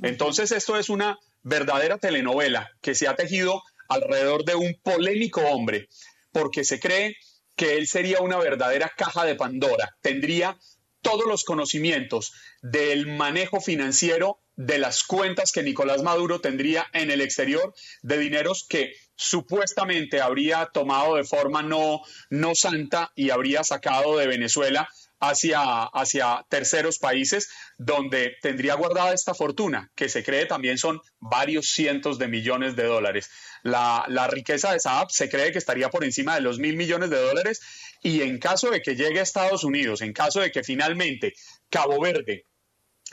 [0.01, 5.89] Entonces, esto es una verdadera telenovela que se ha tejido alrededor de un polémico hombre,
[6.31, 7.15] porque se cree
[7.61, 10.57] que él sería una verdadera caja de Pandora, tendría
[11.03, 12.33] todos los conocimientos
[12.63, 18.65] del manejo financiero de las cuentas que Nicolás Maduro tendría en el exterior de dineros
[18.67, 22.01] que supuestamente habría tomado de forma no,
[22.31, 24.89] no santa y habría sacado de Venezuela
[25.19, 27.47] hacia, hacia terceros países
[27.77, 32.85] donde tendría guardada esta fortuna, que se cree también son varios cientos de millones de
[32.85, 33.29] dólares.
[33.63, 37.21] La, riqueza de Saab se cree que estaría por encima de los mil millones de
[37.21, 37.61] dólares
[38.01, 41.33] y en caso de que llegue a Estados Unidos, en caso de que finalmente
[41.69, 42.45] Cabo Verde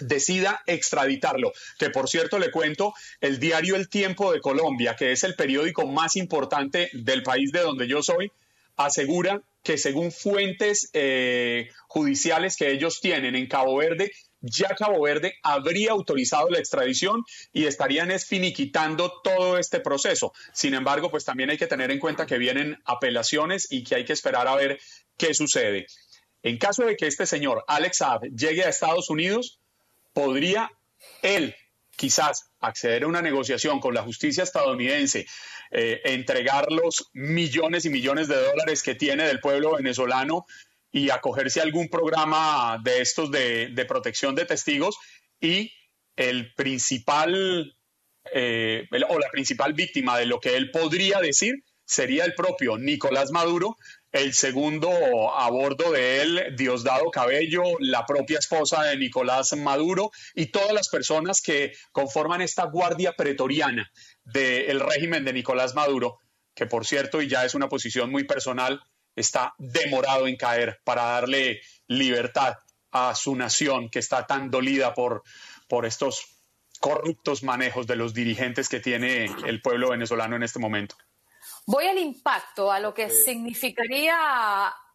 [0.00, 1.52] decida extraditarlo.
[1.78, 5.86] Que por cierto le cuento, el diario El Tiempo de Colombia, que es el periódico
[5.86, 8.30] más importante del país de donde yo soy,
[8.76, 15.34] asegura que según fuentes eh, judiciales que ellos tienen en Cabo Verde, ya Cabo Verde
[15.42, 20.32] habría autorizado la extradición y estarían esfiniquitando todo este proceso.
[20.52, 24.04] Sin embargo, pues también hay que tener en cuenta que vienen apelaciones y que hay
[24.04, 24.78] que esperar a ver
[25.16, 25.86] qué sucede.
[26.42, 29.58] En caso de que este señor, Alex Saab, llegue a Estados Unidos,
[30.12, 30.70] podría
[31.22, 31.54] él
[31.96, 35.26] quizás acceder a una negociación con la justicia estadounidense,
[35.72, 40.46] eh, entregar los millones y millones de dólares que tiene del pueblo venezolano
[40.90, 44.96] y acogerse a algún programa de estos de, protección de testigos
[45.40, 45.72] y
[46.16, 47.76] el principal
[48.32, 51.54] eh, o la principal víctima de lo que él podría decir
[51.88, 53.76] sería el propio Nicolás Maduro,
[54.12, 54.90] el segundo
[55.34, 60.88] a bordo de él, Diosdado Cabello, la propia esposa de Nicolás Maduro y todas las
[60.90, 63.90] personas que conforman esta guardia pretoriana
[64.22, 66.18] del régimen de Nicolás Maduro,
[66.54, 68.82] que por cierto, y ya es una posición muy personal,
[69.18, 72.56] está demorado en caer para darle libertad
[72.90, 75.22] a su nación que está tan dolida por,
[75.68, 76.38] por estos
[76.80, 80.96] corruptos manejos de los dirigentes que tiene el pueblo venezolano en este momento.
[81.66, 84.14] Voy al impacto, a lo que significaría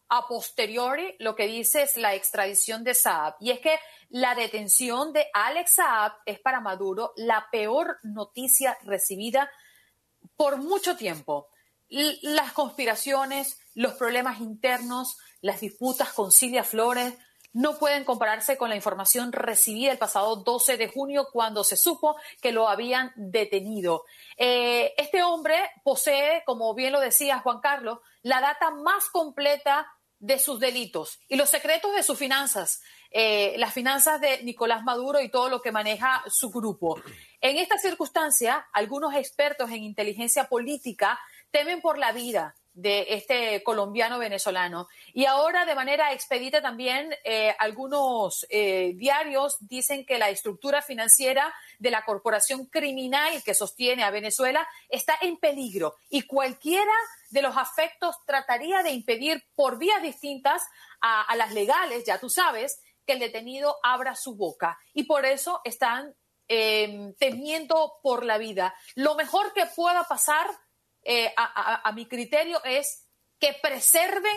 [0.08, 3.34] a posteriori lo que dice es la extradición de Saab.
[3.40, 3.78] Y es que
[4.10, 9.50] la detención de Alex Saab es para Maduro la peor noticia recibida
[10.36, 11.48] por mucho tiempo.
[11.88, 17.14] Las conspiraciones, los problemas internos, las disputas con Silvia Flores,
[17.54, 22.16] no pueden compararse con la información recibida el pasado 12 de junio cuando se supo
[22.42, 24.04] que lo habían detenido.
[24.36, 25.54] Eh, este hombre
[25.84, 29.86] posee, como bien lo decía Juan Carlos, la data más completa
[30.18, 35.20] de sus delitos y los secretos de sus finanzas, eh, las finanzas de Nicolás Maduro
[35.20, 37.00] y todo lo que maneja su grupo.
[37.40, 41.20] En esta circunstancia, algunos expertos en inteligencia política
[41.54, 44.88] temen por la vida de este colombiano venezolano.
[45.12, 51.54] Y ahora, de manera expedita también, eh, algunos eh, diarios dicen que la estructura financiera
[51.78, 56.92] de la corporación criminal que sostiene a Venezuela está en peligro y cualquiera
[57.30, 60.60] de los afectos trataría de impedir por vías distintas
[61.00, 64.76] a, las legales, ya tú sabes, que el detenido abra su boca.
[64.92, 66.16] Y por eso están
[66.48, 68.74] eh, temiendo por la vida.
[68.96, 70.50] Lo mejor que pueda pasar
[71.04, 73.06] eh, a, mi criterio, es
[73.38, 74.36] que preserven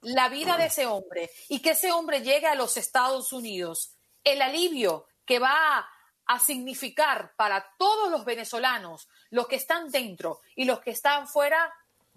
[0.00, 3.94] la vida de ese hombre y que ese hombre llegue a los Estados Unidos.
[4.24, 5.88] El alivio que va
[6.26, 11.72] a significar para todos los venezolanos, los que están dentro y los que están fuera,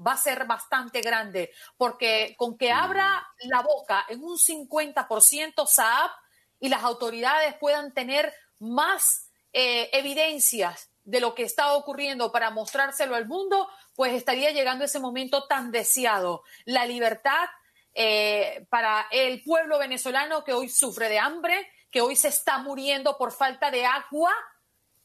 [0.06, 6.12] va a ser bastante grande, porque con que abra la boca en un 50% Saab
[6.60, 13.16] y las autoridades puedan tener más eh, evidencias de lo que está ocurriendo para mostrárselo
[13.16, 16.44] al mundo, pues estaría llegando ese momento tan deseado.
[16.64, 17.50] La libertad
[17.94, 23.18] eh, para el pueblo venezolano que hoy sufre de hambre, que hoy se está muriendo
[23.18, 24.34] por falta de agua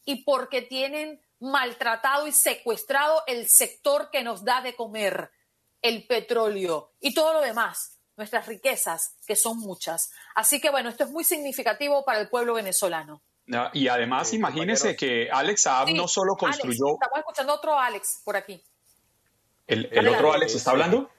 [0.04, 5.32] y porque tienen maltratado y secuestrado el sector que nos da de comer,
[5.82, 10.12] el petróleo y todo lo demás, nuestras riquezas, que son muchas.
[10.36, 13.24] Así que bueno, esto es muy significativo para el pueblo venezolano.
[13.72, 16.94] Y además, imagínese que Alex Saab no solo construyó.
[16.94, 18.62] estamos escuchando otro Alex por aquí.
[19.66, 21.10] ¿El, otro Alex está hablando?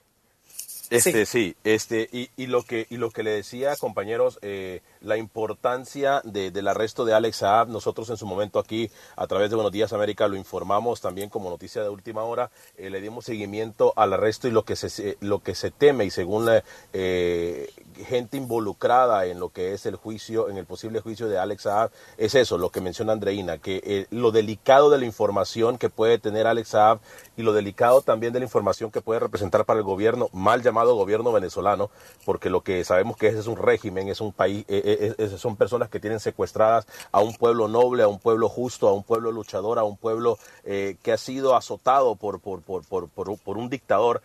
[0.90, 5.18] Este, sí, este, y, y, lo que, y lo que le decía, compañeros, eh, la
[5.18, 9.56] importancia de, del arresto de Alex Saab, nosotros en su momento aquí, a través de
[9.56, 13.93] Buenos Días América, lo informamos también como noticia de última hora, eh, le dimos seguimiento
[13.95, 17.70] al arresto y lo que se, lo que se teme, y según la eh,
[18.06, 21.91] gente involucrada en lo que es el juicio, en el posible juicio de Alex Saab,
[22.18, 26.20] es eso, lo que menciona Andreina, que eh, lo delicado de la información que puede
[26.20, 27.00] tener Alex Saab
[27.36, 30.95] y lo delicado también de la información que puede representar para el gobierno, mal llamado
[30.95, 31.89] gobierno venezolano,
[32.26, 35.56] porque lo que sabemos que ese es un régimen, es un país, eh, eh, son
[35.56, 39.32] personas que tienen secuestradas a un pueblo noble, a un pueblo justo, a un pueblo
[39.32, 43.70] luchador, a un pueblo eh, que ha sido azotado por, por, por, por, por un
[43.70, 44.22] dictador,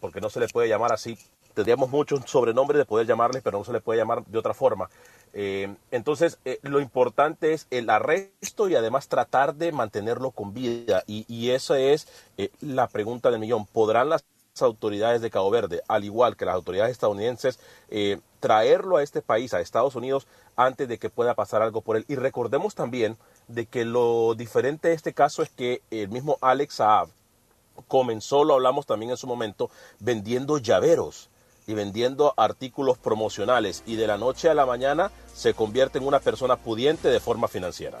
[0.00, 1.18] porque no se le puede llamar así.
[1.54, 4.90] Tendríamos muchos sobrenombres de poder llamarles, pero no se le puede llamar de otra forma.
[5.32, 11.04] Entonces, lo importante es el arresto y además tratar de mantenerlo con vida.
[11.06, 12.06] Y, y esa es
[12.60, 13.64] la pregunta del millón.
[13.64, 14.24] ¿Podrán las
[14.62, 17.58] autoridades de Cabo Verde, al igual que las autoridades estadounidenses,
[18.40, 22.04] traerlo a este país, a Estados Unidos, antes de que pueda pasar algo por él?
[22.08, 26.74] Y recordemos también de que lo diferente de este caso es que el mismo Alex
[26.74, 27.08] Saab
[27.86, 31.30] comenzó, lo hablamos también en su momento, vendiendo llaveros
[31.66, 36.18] y vendiendo artículos promocionales y de la noche a la mañana se convierte en una
[36.18, 38.00] persona pudiente de forma financiera.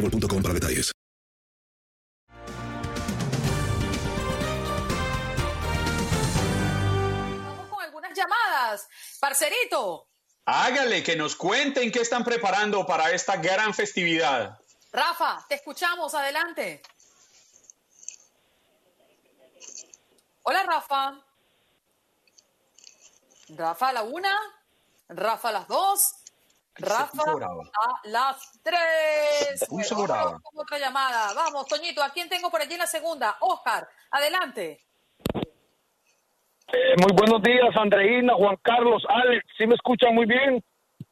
[0.00, 0.92] para detalles.
[7.44, 8.88] Vamos con algunas llamadas.
[9.20, 10.06] Parcerito.
[10.46, 14.58] Hágale, que nos cuenten qué están preparando para esta gran festividad.
[14.92, 16.82] Rafa, te escuchamos, adelante.
[20.42, 21.24] Hola, Rafa.
[23.50, 24.36] Rafa a la una,
[25.08, 26.14] Rafa a las dos,
[26.80, 29.66] Rafa a las tres.
[29.68, 31.32] Bueno, vamos con otra llamada.
[31.34, 33.36] Vamos, Toñito, ¿a quién tengo por allí en la segunda?
[33.40, 34.84] Oscar, adelante.
[36.72, 39.44] Eh, muy buenos días, Andreina, Juan Carlos, Alex.
[39.58, 40.62] ¿Sí me escuchan muy bien?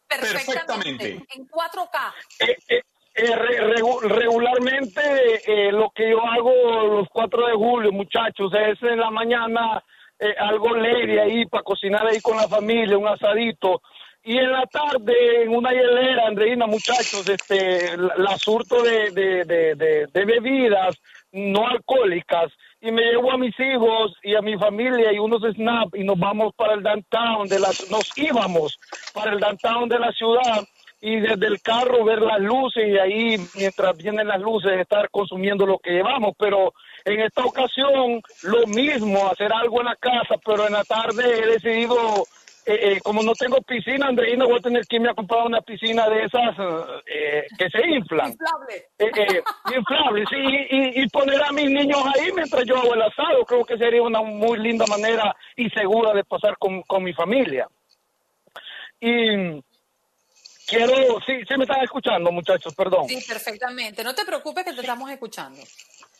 [0.06, 1.24] Perfectamente.
[1.34, 2.12] En 4K.
[2.40, 2.82] Eh, eh,
[3.14, 5.00] eh, re- regu- regularmente
[5.46, 9.82] eh, lo que yo hago los 4 de julio, muchachos, es en la mañana
[10.20, 13.82] eh, algo lady ahí para cocinar ahí con la familia, un asadito.
[14.24, 20.24] Y en la tarde, en una hielera, Andreina, muchachos, este, la, surto de, de- de
[20.24, 20.96] bebidas
[21.32, 25.94] no alcohólicas y me llevo a mis hijos y a mi familia y unos snap
[25.94, 28.78] y nos vamos para el downtown de la, nos íbamos
[29.12, 30.64] para el downtown de la ciudad
[31.00, 35.66] y desde el carro ver las luces y ahí mientras vienen las luces estar consumiendo
[35.66, 36.72] lo que llevamos, pero
[37.04, 41.46] en esta ocasión lo mismo, hacer algo en la casa, pero en la tarde he
[41.46, 42.24] decidido,
[42.72, 45.60] eh, eh, como no tengo piscina, Andreina, voy a tener que irme a comprar una
[45.60, 46.54] piscina de esas
[47.06, 48.30] eh, que se inflan.
[48.32, 48.74] Inflable.
[48.98, 49.42] Eh, eh,
[49.76, 53.44] inflable, sí, y, y- y poner a mis niños ahí mientras yo hago el asado,
[53.46, 57.66] creo que sería una muy linda manera y segura de pasar con, con mi familia.
[59.00, 59.60] Y
[60.68, 63.08] quiero, sí, sí me están escuchando, muchachos, perdón.
[63.08, 64.04] Sí, perfectamente.
[64.04, 65.60] No te preocupes que te estamos escuchando.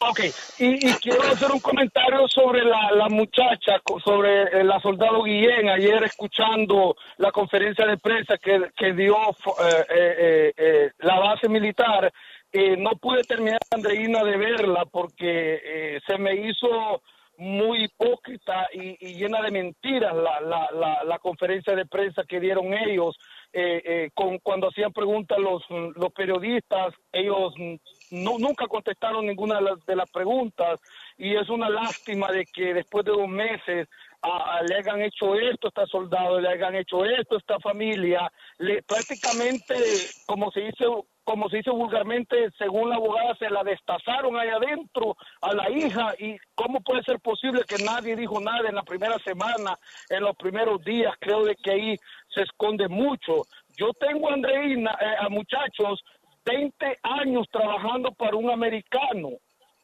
[0.01, 0.20] Ok,
[0.59, 6.05] y, y quiero hacer un comentario sobre la, la muchacha, sobre la soldado Guillén, ayer
[6.05, 9.84] escuchando la conferencia de prensa que, que dio eh, eh,
[10.18, 12.12] eh, eh, la base militar.
[12.53, 17.03] Eh, no pude terminar, Andreina, de verla porque eh, se me hizo
[17.36, 22.40] muy hipócrita y, y llena de mentiras la, la, la, la conferencia de prensa que
[22.40, 23.16] dieron ellos.
[23.53, 27.55] Eh, eh, con, cuando hacían preguntas los, los periodistas, ellos
[28.11, 30.80] no, nunca contestaron ninguna de las, preguntas
[31.16, 33.88] y es una lástima de que después de dos meses
[34.68, 38.82] le hayan hecho esto a esta soldado, le hayan hecho esto a esta familia, le,
[38.82, 39.74] prácticamente,
[40.26, 40.84] como se dice
[41.28, 46.14] como se dice vulgarmente, según la abogada, se la destazaron ahí adentro a la hija.
[46.18, 49.76] ¿Y cómo puede ser posible que nadie dijo nada en la primera semana,
[50.09, 51.12] en los primeros días?
[51.20, 51.96] Creo de que ahí
[52.39, 53.47] se esconde mucho.
[53.76, 56.05] Yo tengo, Andreina, eh, a muchachos,
[56.45, 59.30] 20 años trabajando para un americano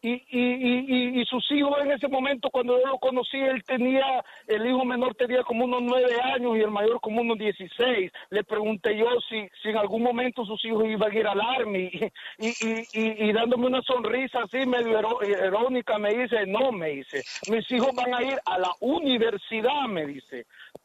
[0.04, 4.66] y, y, y, sus hijos en ese momento, cuando yo lo conocí, él tenía, el
[4.66, 8.12] hijo menor tenía como unos nueve años y el mayor como unos dieciséis.
[8.28, 11.90] Le pregunté yo si, si en algún momento sus hijos iban a ir al Army
[12.38, 18.14] y, dándome una sonrisa así medio irónica me dice, no, me dice, mis hijos van
[18.14, 20.44] a ir a la universidad, me dice.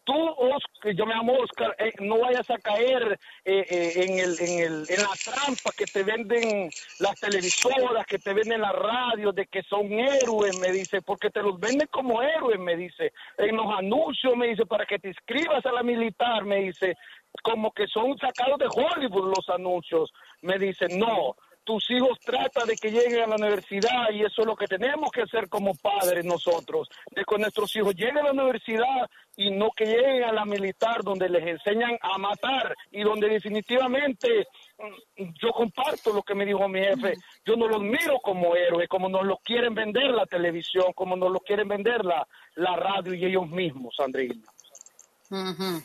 [0.10, 4.36] Tú, Oscar, yo me llamo Oscar, eh, no vayas a caer eh, eh, en, el,
[4.40, 9.32] en, el, en la trampa que te venden las televisoras, que te venden la radio,
[9.32, 13.56] de que son héroes, me dice, porque te los venden como héroes, me dice, en
[13.56, 16.98] los anuncios, me dice, para que te inscribas a la militar, me dice,
[17.44, 22.76] como que son sacados de Hollywood los anuncios, me dice, no, tus hijos trata de
[22.76, 26.26] que lleguen a la universidad y eso es lo que tenemos que hacer como padres
[26.26, 30.46] nosotros, de que nuestros hijos lleguen a la universidad y no que lleguen a la
[30.46, 34.48] militar donde les enseñan a matar y donde definitivamente
[34.78, 37.14] mm, yo comparto lo que me dijo mi jefe,
[37.46, 41.32] yo no los miro como héroes, como nos los quieren vender la televisión, como nos
[41.32, 44.44] lo quieren vender la, la radio y ellos mismos, Andreina.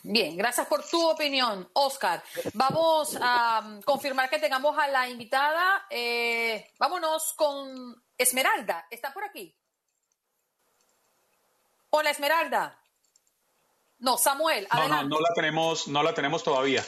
[0.03, 2.23] Bien, gracias por tu opinión, Oscar.
[2.55, 5.87] Vamos a mm, confirmar que tengamos a la invitada.
[5.91, 8.87] Eh, vámonos con Esmeralda.
[8.91, 9.55] ¿Está por aquí?
[11.91, 12.79] Hola, Esmeralda.
[13.99, 16.83] No, Samuel, No, no, no la tenemos, no la tenemos todavía.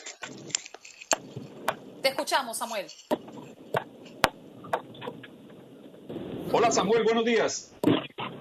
[2.02, 2.86] Te escuchamos, Samuel.
[6.52, 7.74] Hola Samuel, buenos días.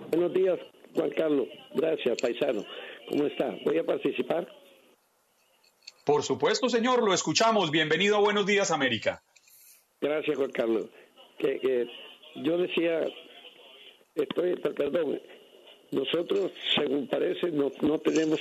[0.10, 0.60] Buenos días,
[0.94, 1.48] Juan Carlos.
[1.74, 2.64] Gracias, paisano.
[3.10, 3.56] ¿Cómo está?
[3.64, 4.48] ¿Voy a participar?
[6.06, 7.72] Por supuesto, señor, lo escuchamos.
[7.72, 9.24] Bienvenido a Buenos Días América.
[10.02, 10.86] Gracias, Juan Carlos.
[11.40, 11.88] Que, que
[12.44, 13.02] yo decía,
[14.14, 15.22] estoy, per- perdón,
[15.92, 18.40] nosotros, según parece, no, no tenemos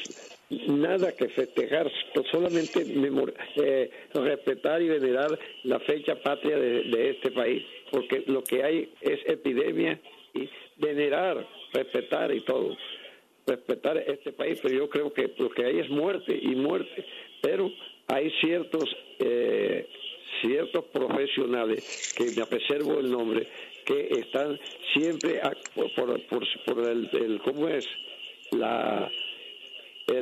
[0.68, 1.90] nada que festejar,
[2.30, 8.42] solamente memor- eh, respetar y venerar la fecha patria de, de este país, porque lo
[8.44, 10.00] que hay es epidemia
[10.34, 12.76] y venerar, respetar y todo.
[13.47, 17.05] Respetar este país, pero yo creo que lo que hay es muerte y muerte.
[17.42, 17.70] Pero
[18.07, 18.84] hay ciertos
[19.18, 19.86] eh,
[20.42, 23.47] ciertos profesionales que me preservo el nombre
[23.84, 24.59] que están
[24.92, 27.86] siempre a- por, por, por- el, cómo es
[28.53, 29.11] la
[30.07, 30.16] el,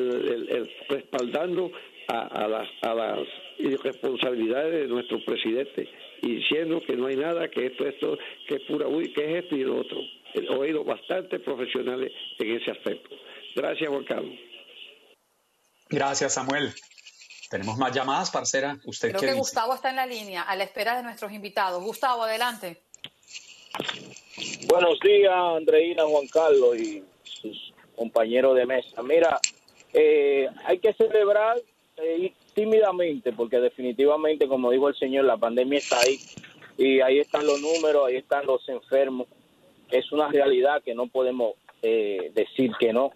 [0.51, 1.73] el- respaldando
[2.09, 3.21] a, a las a las
[3.59, 5.89] irresponsabilidades de nuestro presidente
[6.23, 9.57] y diciendo que no hay nada que esto esto que es pura que es esto
[9.57, 10.01] y lo otro
[10.35, 13.15] he oído bastante profesionales en ese aspecto
[13.55, 14.39] gracias Juan Carlos
[15.93, 16.73] Gracias, Samuel.
[17.51, 18.79] Tenemos más llamadas, parcera.
[18.87, 19.39] ¿Usted Creo qué que dice?
[19.39, 21.85] Gustavo está en la línea, a la espera de nuestros invitados.
[21.85, 22.79] Gustavo, adelante.
[24.69, 29.03] Buenos días, Andreina, Juan Carlos y sus compañeros de mesa.
[29.03, 29.39] Mira,
[29.93, 31.59] eh, hay que celebrar
[31.99, 36.19] eh, tímidamente, porque definitivamente, como dijo el señor, la pandemia está ahí
[36.79, 39.27] y ahí están los números, ahí están los enfermos.
[39.93, 43.13] Es una realidad que no podemos eh, decir que no.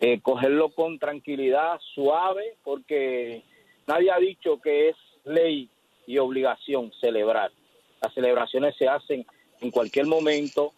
[0.00, 3.42] Eh, cogerlo con tranquilidad, suave, porque
[3.86, 5.68] nadie ha dicho que es ley
[6.06, 7.52] y obligación celebrar.
[8.00, 9.26] Las celebraciones se hacen
[9.60, 10.72] en cualquier momento,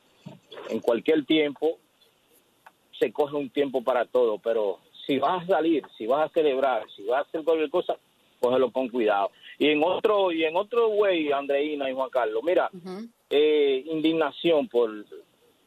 [0.68, 1.78] en cualquier tiempo,
[2.98, 6.84] se coge un tiempo para todo, pero si vas a salir, si vas a celebrar,
[6.96, 7.96] si vas a hacer cualquier cosa,
[8.40, 9.30] cógelo con cuidado.
[9.58, 12.70] Y en otro, y en otro güey, Andreina y Juan Carlos, mira,
[13.34, 14.90] eh, indignación por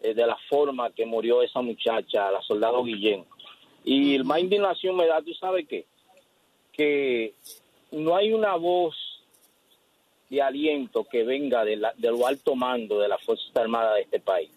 [0.02, 3.26] eh, de la forma que murió esa muchacha, la soldado Guillén.
[3.84, 5.86] Y más indignación me da, ¿tú sabes qué?
[6.72, 7.34] Que
[7.92, 8.96] no hay una voz
[10.30, 14.02] de aliento que venga de, la, de lo alto mando de las Fuerzas Armadas de
[14.02, 14.52] este país,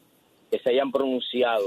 [0.51, 1.67] que se hayan pronunciado,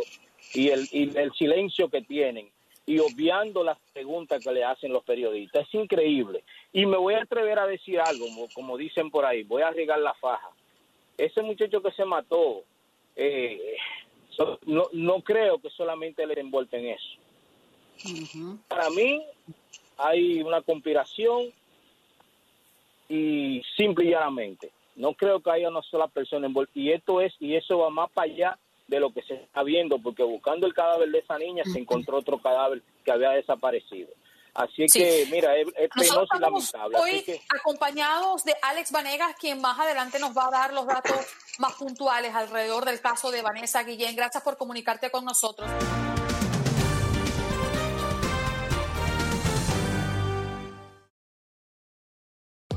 [0.53, 2.49] y el, y el silencio que tienen,
[2.85, 5.67] y obviando las preguntas que le hacen los periodistas.
[5.67, 6.43] Es increíble.
[6.71, 9.99] Y me voy a atrever a decir algo, como dicen por ahí, voy a arriesgar
[9.99, 10.49] la faja.
[11.17, 12.63] Ese muchacho que se mató,
[13.15, 13.75] eh,
[14.29, 17.17] so- no, no creo que solamente le envuelto en eso.
[18.67, 19.23] Para mí
[19.97, 21.51] hay una conspiración
[23.09, 24.71] y simple y llanamente.
[24.95, 26.71] No creo que haya una sola persona envuelta.
[26.75, 29.99] Y esto es, y eso va más para allá de lo que se está viendo,
[29.99, 34.09] porque buscando el cadáver de esa niña se encontró otro cadáver que había desaparecido.
[34.53, 34.99] Así Sí.
[34.99, 36.97] que, mira, es, es penoso y lamentable.
[36.99, 41.25] hoy que, acompañados de Alex Vanegas, quien más adelante nos va a dar los datos
[41.59, 44.15] más puntuales alrededor del caso de Vanessa Guillén.
[44.15, 45.69] Gracias por comunicarte con nosotros.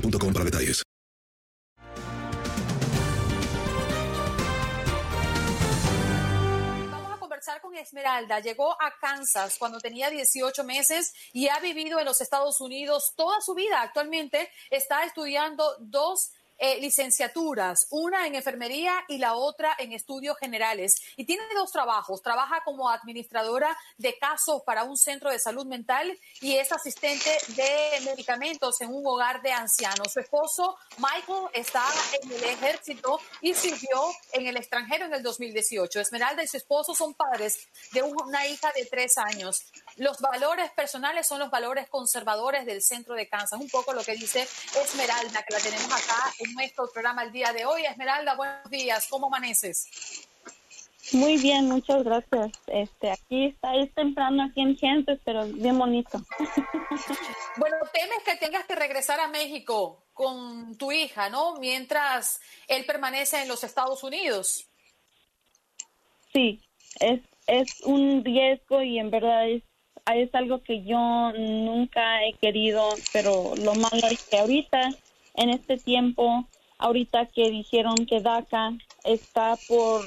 [0.00, 0.82] para detalles.
[6.90, 8.40] Vamos a conversar con Esmeralda.
[8.40, 13.40] Llegó a Kansas cuando tenía 18 meses y ha vivido en los Estados Unidos toda
[13.40, 13.80] su vida.
[13.80, 20.96] Actualmente está estudiando dos eh, licenciaturas, una en enfermería y la otra en estudios generales.
[21.16, 22.22] Y tiene dos trabajos.
[22.22, 28.00] Trabaja como administradora de casos para un centro de salud mental y es asistente de
[28.04, 30.12] medicamentos en un hogar de ancianos.
[30.12, 31.84] Su esposo, Michael, está
[32.22, 34.00] en el ejército y sirvió
[34.32, 36.00] en el extranjero en el 2018.
[36.00, 39.64] Esmeralda y su esposo son padres de una hija de tres años.
[39.96, 43.58] Los valores personales son los valores conservadores del centro de Kansas.
[43.58, 47.52] Un poco lo que dice Esmeralda, que la tenemos acá en nuestro programa el día
[47.52, 47.84] de hoy.
[47.86, 49.06] Esmeralda, buenos días.
[49.08, 50.26] ¿Cómo amaneces?
[51.12, 52.52] Muy bien, muchas gracias.
[52.66, 56.20] Este, aquí está, es temprano aquí en Gentes, pero bien bonito.
[57.58, 61.54] Bueno, temes que tengas que regresar a México con tu hija, ¿no?
[61.56, 64.66] Mientras él permanece en los Estados Unidos.
[66.32, 66.62] Sí,
[67.00, 69.62] es, es un riesgo y en verdad es,
[70.14, 74.90] es algo que yo nunca he querido, pero lo malo es que ahorita,
[75.34, 76.46] en este tiempo,
[76.78, 78.72] ahorita que dijeron que DACA
[79.04, 80.04] está por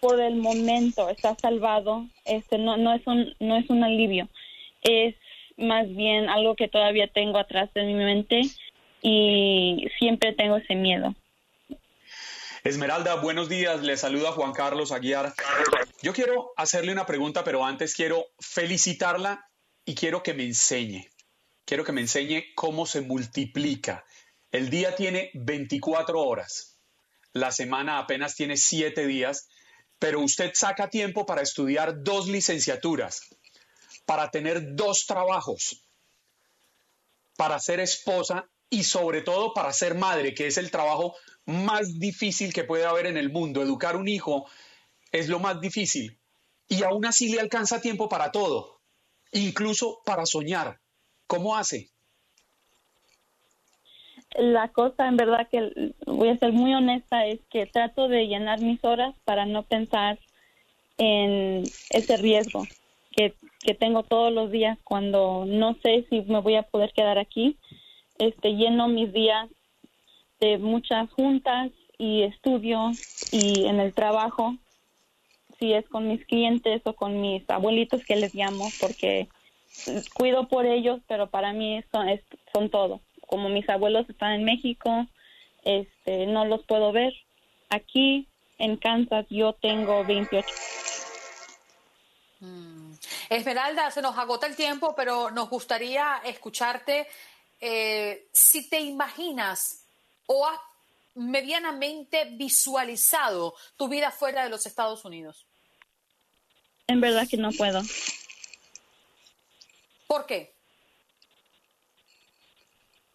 [0.00, 4.28] por el momento está salvado este no no es un no es un alivio.
[4.82, 5.14] Es
[5.56, 8.42] más bien algo que todavía tengo atrás de mi mente
[9.00, 11.14] y siempre tengo ese miedo
[12.64, 13.82] Esmeralda, buenos días.
[13.82, 15.34] Le saluda Juan Carlos Aguiar.
[16.00, 19.50] Yo quiero hacerle una pregunta, pero antes quiero felicitarla
[19.84, 21.10] y quiero que me enseñe.
[21.64, 24.04] Quiero que me enseñe cómo se multiplica.
[24.52, 26.78] El día tiene 24 horas.
[27.32, 29.48] La semana apenas tiene 7 días,
[29.98, 33.22] pero usted saca tiempo para estudiar dos licenciaturas,
[34.06, 35.82] para tener dos trabajos,
[37.36, 41.14] para ser esposa y sobre todo para ser madre, que es el trabajo
[41.44, 43.62] más difícil que puede haber en el mundo.
[43.62, 44.46] Educar un hijo
[45.12, 46.16] es lo más difícil.
[46.68, 48.80] Y aún así le alcanza tiempo para todo,
[49.30, 50.80] incluso para soñar.
[51.26, 51.90] ¿Cómo hace?
[54.38, 58.62] la cosa en verdad que voy a ser muy honesta es que trato de llenar
[58.62, 60.18] mis horas para no pensar
[60.96, 62.64] en ese riesgo
[63.14, 67.18] que, que tengo todos los días cuando no sé si me voy a poder quedar
[67.18, 67.58] aquí
[68.18, 69.48] este lleno mis días
[70.40, 72.98] de muchas juntas y estudios
[73.32, 74.56] y en el trabajo
[75.58, 79.28] si es con mis clientes o con mis abuelitos que les llamo porque
[80.14, 84.44] cuido por ellos pero para mí son, es- son todo como mis abuelos están en
[84.44, 85.06] México,
[85.64, 87.14] este, no los puedo ver.
[87.70, 90.46] Aquí en Kansas yo tengo 28.
[93.30, 97.06] Esmeralda, se nos agota el tiempo, pero nos gustaría escucharte
[97.64, 99.84] eh, si te imaginas
[100.26, 100.58] o has
[101.14, 105.46] medianamente visualizado tu vida fuera de los Estados Unidos.
[106.88, 107.80] En verdad que no puedo.
[110.08, 110.52] ¿Por qué?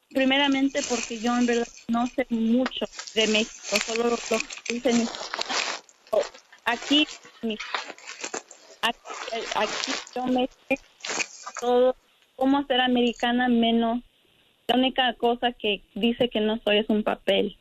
[0.10, 2.86] Primeramente porque yo en verdad no sé mucho
[3.16, 5.10] de México, solo lo, que dicen
[6.64, 7.06] aquí,
[8.82, 8.96] aquí,
[9.56, 10.80] aquí yo me sé
[11.60, 11.98] todo
[12.38, 14.02] cómo ser americana menos
[14.68, 17.58] la única cosa que dice que no soy es un papel.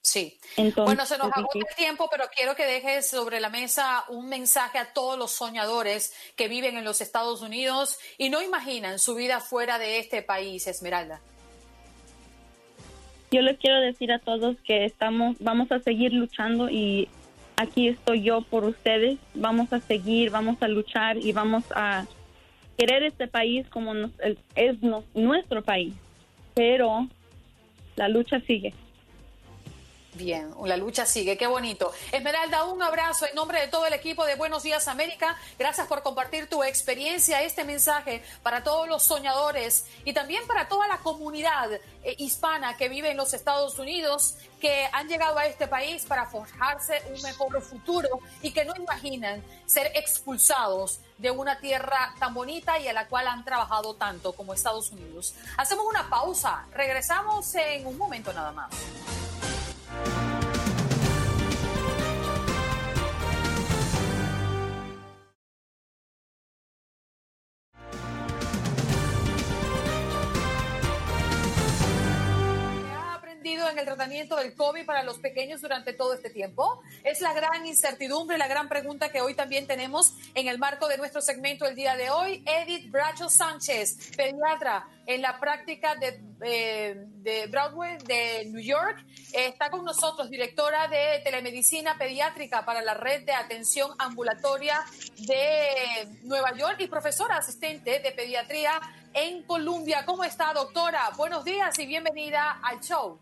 [0.00, 0.38] Sí.
[0.56, 4.28] Entonces, bueno, se nos agota el tiempo, pero quiero que dejes sobre la mesa un
[4.28, 9.14] mensaje a todos los soñadores que viven en los Estados Unidos y no imaginan su
[9.14, 11.20] vida fuera de este país, Esmeralda.
[13.30, 17.08] Yo les quiero decir a todos que estamos, vamos a seguir luchando y
[17.56, 19.18] aquí estoy yo por ustedes.
[19.34, 22.06] Vamos a seguir, vamos a luchar y vamos a
[22.80, 24.10] querer este país como nos-
[24.54, 24.76] es
[25.14, 25.92] nuestro país.
[26.54, 27.06] Pero
[27.96, 28.72] la lucha sigue.
[30.20, 31.92] Bien, la lucha sigue, qué bonito.
[32.12, 35.34] Esmeralda, un abrazo en nombre de todo el equipo de Buenos Días América.
[35.58, 40.88] Gracias por compartir tu experiencia, este mensaje para todos los soñadores y también para toda
[40.88, 45.66] la comunidad eh, hispana que vive en los Estados Unidos, que han llegado a este
[45.66, 52.14] país para forjarse un mejor futuro y que no imaginan ser expulsados de una tierra
[52.18, 55.34] tan bonita y a la cual han trabajado tanto como Estados Unidos.
[55.56, 58.70] Hacemos una pausa, regresamos en un momento nada más.
[59.92, 60.29] Ha
[73.50, 76.80] en el tratamiento del COVID para los pequeños durante todo este tiempo?
[77.02, 80.96] Es la gran incertidumbre, la gran pregunta que hoy también tenemos en el marco de
[80.96, 82.44] nuestro segmento el día de hoy.
[82.46, 89.68] Edith Bracho Sánchez, pediatra en la práctica de, eh, de Broadway de New York, está
[89.68, 94.80] con nosotros, directora de telemedicina pediátrica para la red de atención ambulatoria
[95.26, 98.80] de Nueva York y profesora asistente de pediatría
[99.12, 100.04] en Columbia.
[100.06, 101.10] ¿Cómo está, doctora?
[101.16, 103.18] Buenos días y bienvenida al show.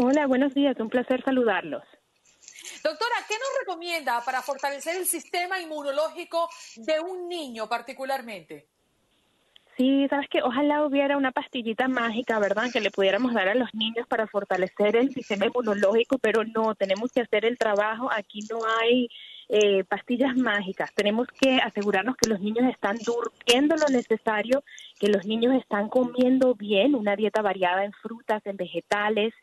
[0.00, 1.82] Hola, buenos días, un placer saludarlos.
[2.84, 8.68] Doctora, ¿qué nos recomienda para fortalecer el sistema inmunológico de un niño particularmente?
[9.76, 12.70] Sí, sabes que ojalá hubiera una pastillita mágica, ¿verdad?
[12.72, 17.10] Que le pudiéramos dar a los niños para fortalecer el sistema inmunológico, pero no, tenemos
[17.10, 18.08] que hacer el trabajo.
[18.12, 19.08] Aquí no hay
[19.48, 20.92] eh, pastillas mágicas.
[20.94, 24.62] Tenemos que asegurarnos que los niños están durmiendo lo necesario,
[25.00, 29.34] que los niños están comiendo bien, una dieta variada en frutas, en vegetales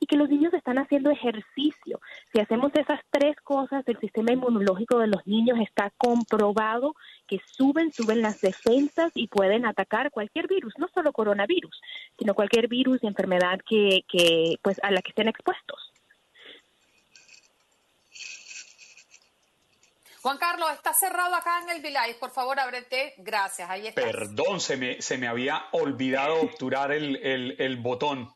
[0.00, 2.00] y que los niños están haciendo ejercicio.
[2.32, 6.94] Si hacemos esas tres cosas, el sistema inmunológico de los niños está comprobado
[7.28, 11.80] que suben, suben las defensas y pueden atacar cualquier virus, no solo coronavirus,
[12.18, 15.92] sino cualquier virus y enfermedad que, que pues a la que estén expuestos.
[20.22, 22.14] Juan Carlos, está cerrado acá en el Vilay.
[22.20, 23.14] Por favor, ábrete.
[23.18, 23.68] Gracias.
[23.70, 24.02] Ahí está.
[24.02, 28.30] Perdón, se me, se me había olvidado obturar el, el- el botón.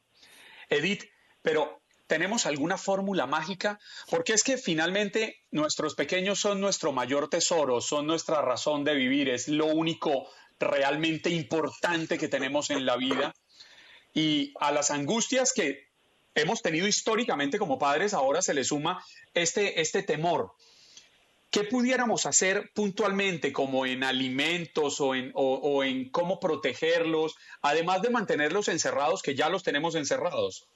[0.70, 1.04] Edith,
[1.44, 3.78] pero ¿tenemos alguna fórmula mágica?
[4.10, 9.28] Porque es que finalmente nuestros pequeños son nuestro mayor tesoro, son nuestra razón de vivir,
[9.28, 10.26] es lo único
[10.58, 13.34] realmente importante que tenemos en la vida.
[14.14, 15.88] Y a las angustias que
[16.34, 20.52] hemos tenido históricamente como padres, ahora se le suma este, este temor.
[21.50, 28.00] ¿Qué pudiéramos hacer puntualmente, como en alimentos o en, o- o en cómo protegerlos, además
[28.02, 30.66] de mantenerlos encerrados, que ya los tenemos encerrados?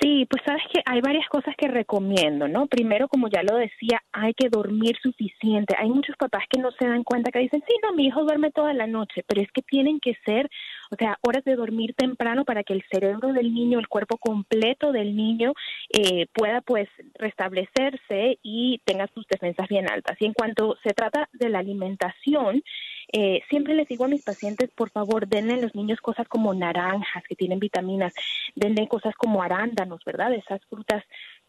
[0.00, 2.66] Sí, pues sabes que hay varias cosas que recomiendo, ¿no?
[2.66, 5.76] Primero, como ya lo decía, hay que dormir suficiente.
[5.78, 8.50] Hay muchos papás que no se dan cuenta que dicen, sí, no, mi hijo duerme
[8.50, 10.50] toda la noche, pero es que tienen que ser,
[10.92, 14.92] o sea, horas de dormir temprano para que el cerebro del niño, el cuerpo completo
[14.92, 15.54] del niño
[15.88, 20.18] eh, pueda pues restablecerse y tenga sus defensas bien altas.
[20.20, 22.62] Y en cuanto se trata de la alimentación,
[23.10, 26.52] eh, siempre les digo a mis pacientes, por favor, denle a los niños cosas como
[26.52, 28.12] naranjas que tienen vitaminas,
[28.54, 30.34] denle cosas como arándanos, ¿verdad?
[30.34, 31.02] Esas frutas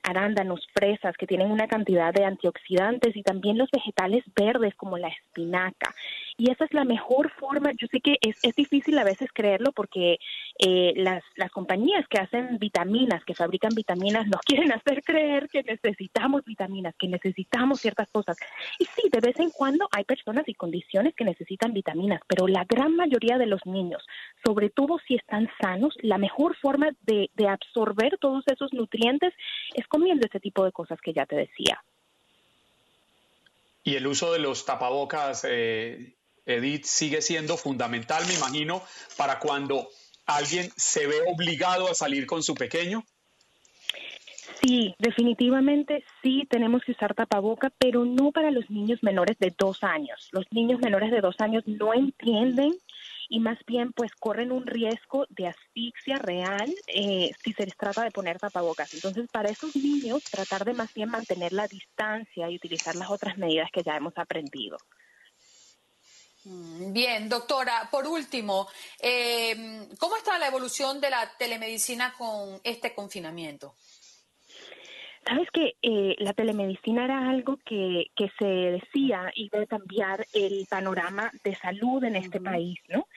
[0.04, 5.08] arándanos, fresas, que tienen una cantidad de antioxidantes y también los vegetales verdes como la
[5.08, 5.94] espinaca.
[6.38, 7.72] Y esa es la mejor forma.
[7.78, 10.18] Yo sé que es, es difícil a veces creerlo porque
[10.60, 15.64] eh, las, las compañías que hacen vitaminas, que fabrican vitaminas, nos quieren hacer creer que
[15.64, 18.38] necesitamos vitaminas, que necesitamos ciertas cosas.
[18.80, 22.66] Y sí, de vez en cuando hay personas y condiciones que necesitan vitaminas, pero la
[22.66, 24.06] gran mayoría de los niños,
[24.46, 29.34] sobre todo si están sanos, la mejor forma de, de absorber todos esos nutrientes
[29.76, 31.84] es comiendo ese tipo de cosas que ya te decía.
[33.84, 36.16] Y el uso de los tapabocas, eh,
[36.48, 38.82] Edith, sigue siendo fundamental, me imagino,
[39.18, 39.88] para cuando
[40.26, 43.04] alguien se ve obligado a salir con su pequeño.
[44.64, 49.84] Sí, definitivamente sí tenemos que usar tapaboca, pero no para los niños menores de dos
[49.84, 50.30] años.
[50.32, 52.74] Los niños menores de dos años no entienden
[53.30, 58.04] y más bien pues corren un riesgo de asfixia real eh, si se les trata
[58.04, 58.94] de poner tapabocas.
[58.94, 63.38] Entonces para esos niños tratar de más bien mantener la distancia y utilizar las otras
[63.38, 64.78] medidas que ya hemos aprendido.
[66.46, 68.68] Mm, Bien, doctora, por último,
[69.00, 73.76] eh, ¿cómo está la evolución de la telemedicina con este confinamiento?
[75.26, 80.66] Sabes que eh, la telemedicina era algo que, que se decía iba a cambiar el
[80.70, 83.08] panorama de salud en este país, ¿no?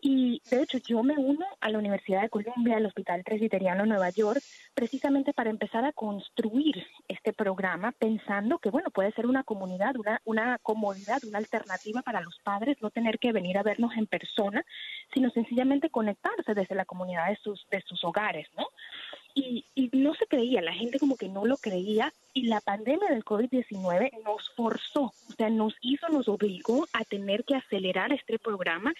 [0.00, 3.88] Y de hecho yo me uno a la Universidad de Columbia, al Hospital Presbiteriano de
[3.88, 4.40] Nueva York,
[4.72, 10.20] precisamente para empezar a construir este programa pensando que, bueno, puede ser una comunidad, una,
[10.24, 14.64] una comodidad, una alternativa para los padres, no tener que venir a vernos en persona,
[15.12, 18.68] sino sencillamente conectarse desde la comunidad de sus, de sus hogares, ¿no?
[19.38, 23.08] Y, y no se creía, la gente como que no lo creía y la pandemia
[23.08, 28.38] del COVID-19 nos forzó, o sea, nos hizo, nos obligó a tener que acelerar este
[28.38, 28.92] programa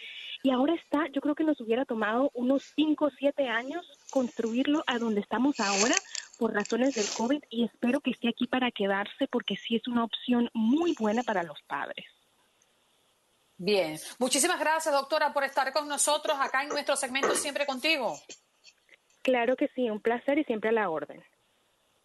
[0.42, 4.84] y ahora está, yo creo que nos hubiera tomado unos 5 o 7 años construirlo
[4.86, 5.96] a donde estamos ahora
[6.38, 10.04] por razones del COVID y espero que esté aquí para quedarse porque sí es una
[10.04, 12.06] opción muy buena para los padres.
[13.56, 18.16] Bien, muchísimas gracias doctora por estar con nosotros acá en nuestro segmento Siempre contigo.
[19.28, 21.22] Claro que sí, un placer y siempre a la orden.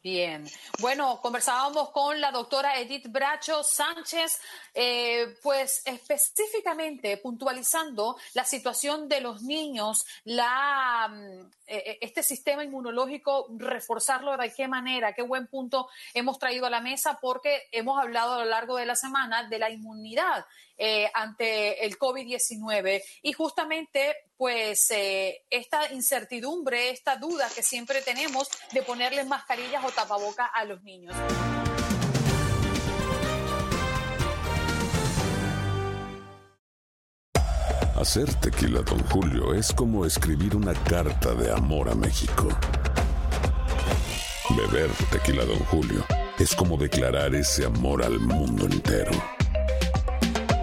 [0.04, 0.46] Bien,
[0.82, 4.42] bueno, conversábamos con la doctora Edith Bracho Sánchez,
[4.74, 11.10] eh, pues específicamente puntualizando la situación de los niños, la,
[11.66, 16.82] eh, este sistema inmunológico, reforzarlo de qué manera, qué buen punto hemos traído a la
[16.82, 20.46] mesa porque hemos hablado a lo largo de la semana de la inmunidad
[20.78, 28.50] eh, ante el COVID-19 y justamente pues eh, esta incertidumbre, esta duda que siempre tenemos
[28.72, 31.16] de ponerles mascarillas o tapaboca a los niños.
[37.96, 42.50] Hacer tequila, Don Julio, es como escribir una carta de amor a México.
[44.50, 46.04] Beber tequila, Don Julio,
[46.38, 49.12] es como declarar ese amor al mundo entero.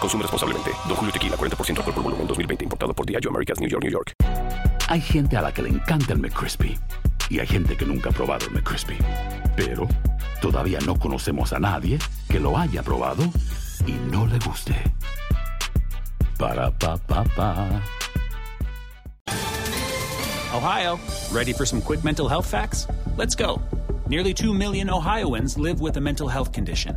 [0.00, 0.70] Consume responsablemente.
[0.88, 2.64] Don Julio Tequila, 40% alcohol por volumen, 2020.
[2.64, 4.14] Importado por Diageo Americas, New York, New York.
[4.88, 6.76] Hay gente a la que le encanta el McCrispy
[7.28, 8.98] y hay gente que nunca ha probado el McCrispy.
[9.54, 9.86] Pero
[10.40, 11.98] todavía no conocemos a nadie
[12.28, 13.22] que lo haya probado
[13.86, 14.74] y no le guste.
[16.38, 17.80] Para pa pa pa.
[20.52, 20.98] Ohio,
[21.30, 22.88] ready for some quick mental health facts?
[23.16, 23.60] Let's go.
[24.08, 26.96] Nearly 2 million Ohioans live with a mental health condition.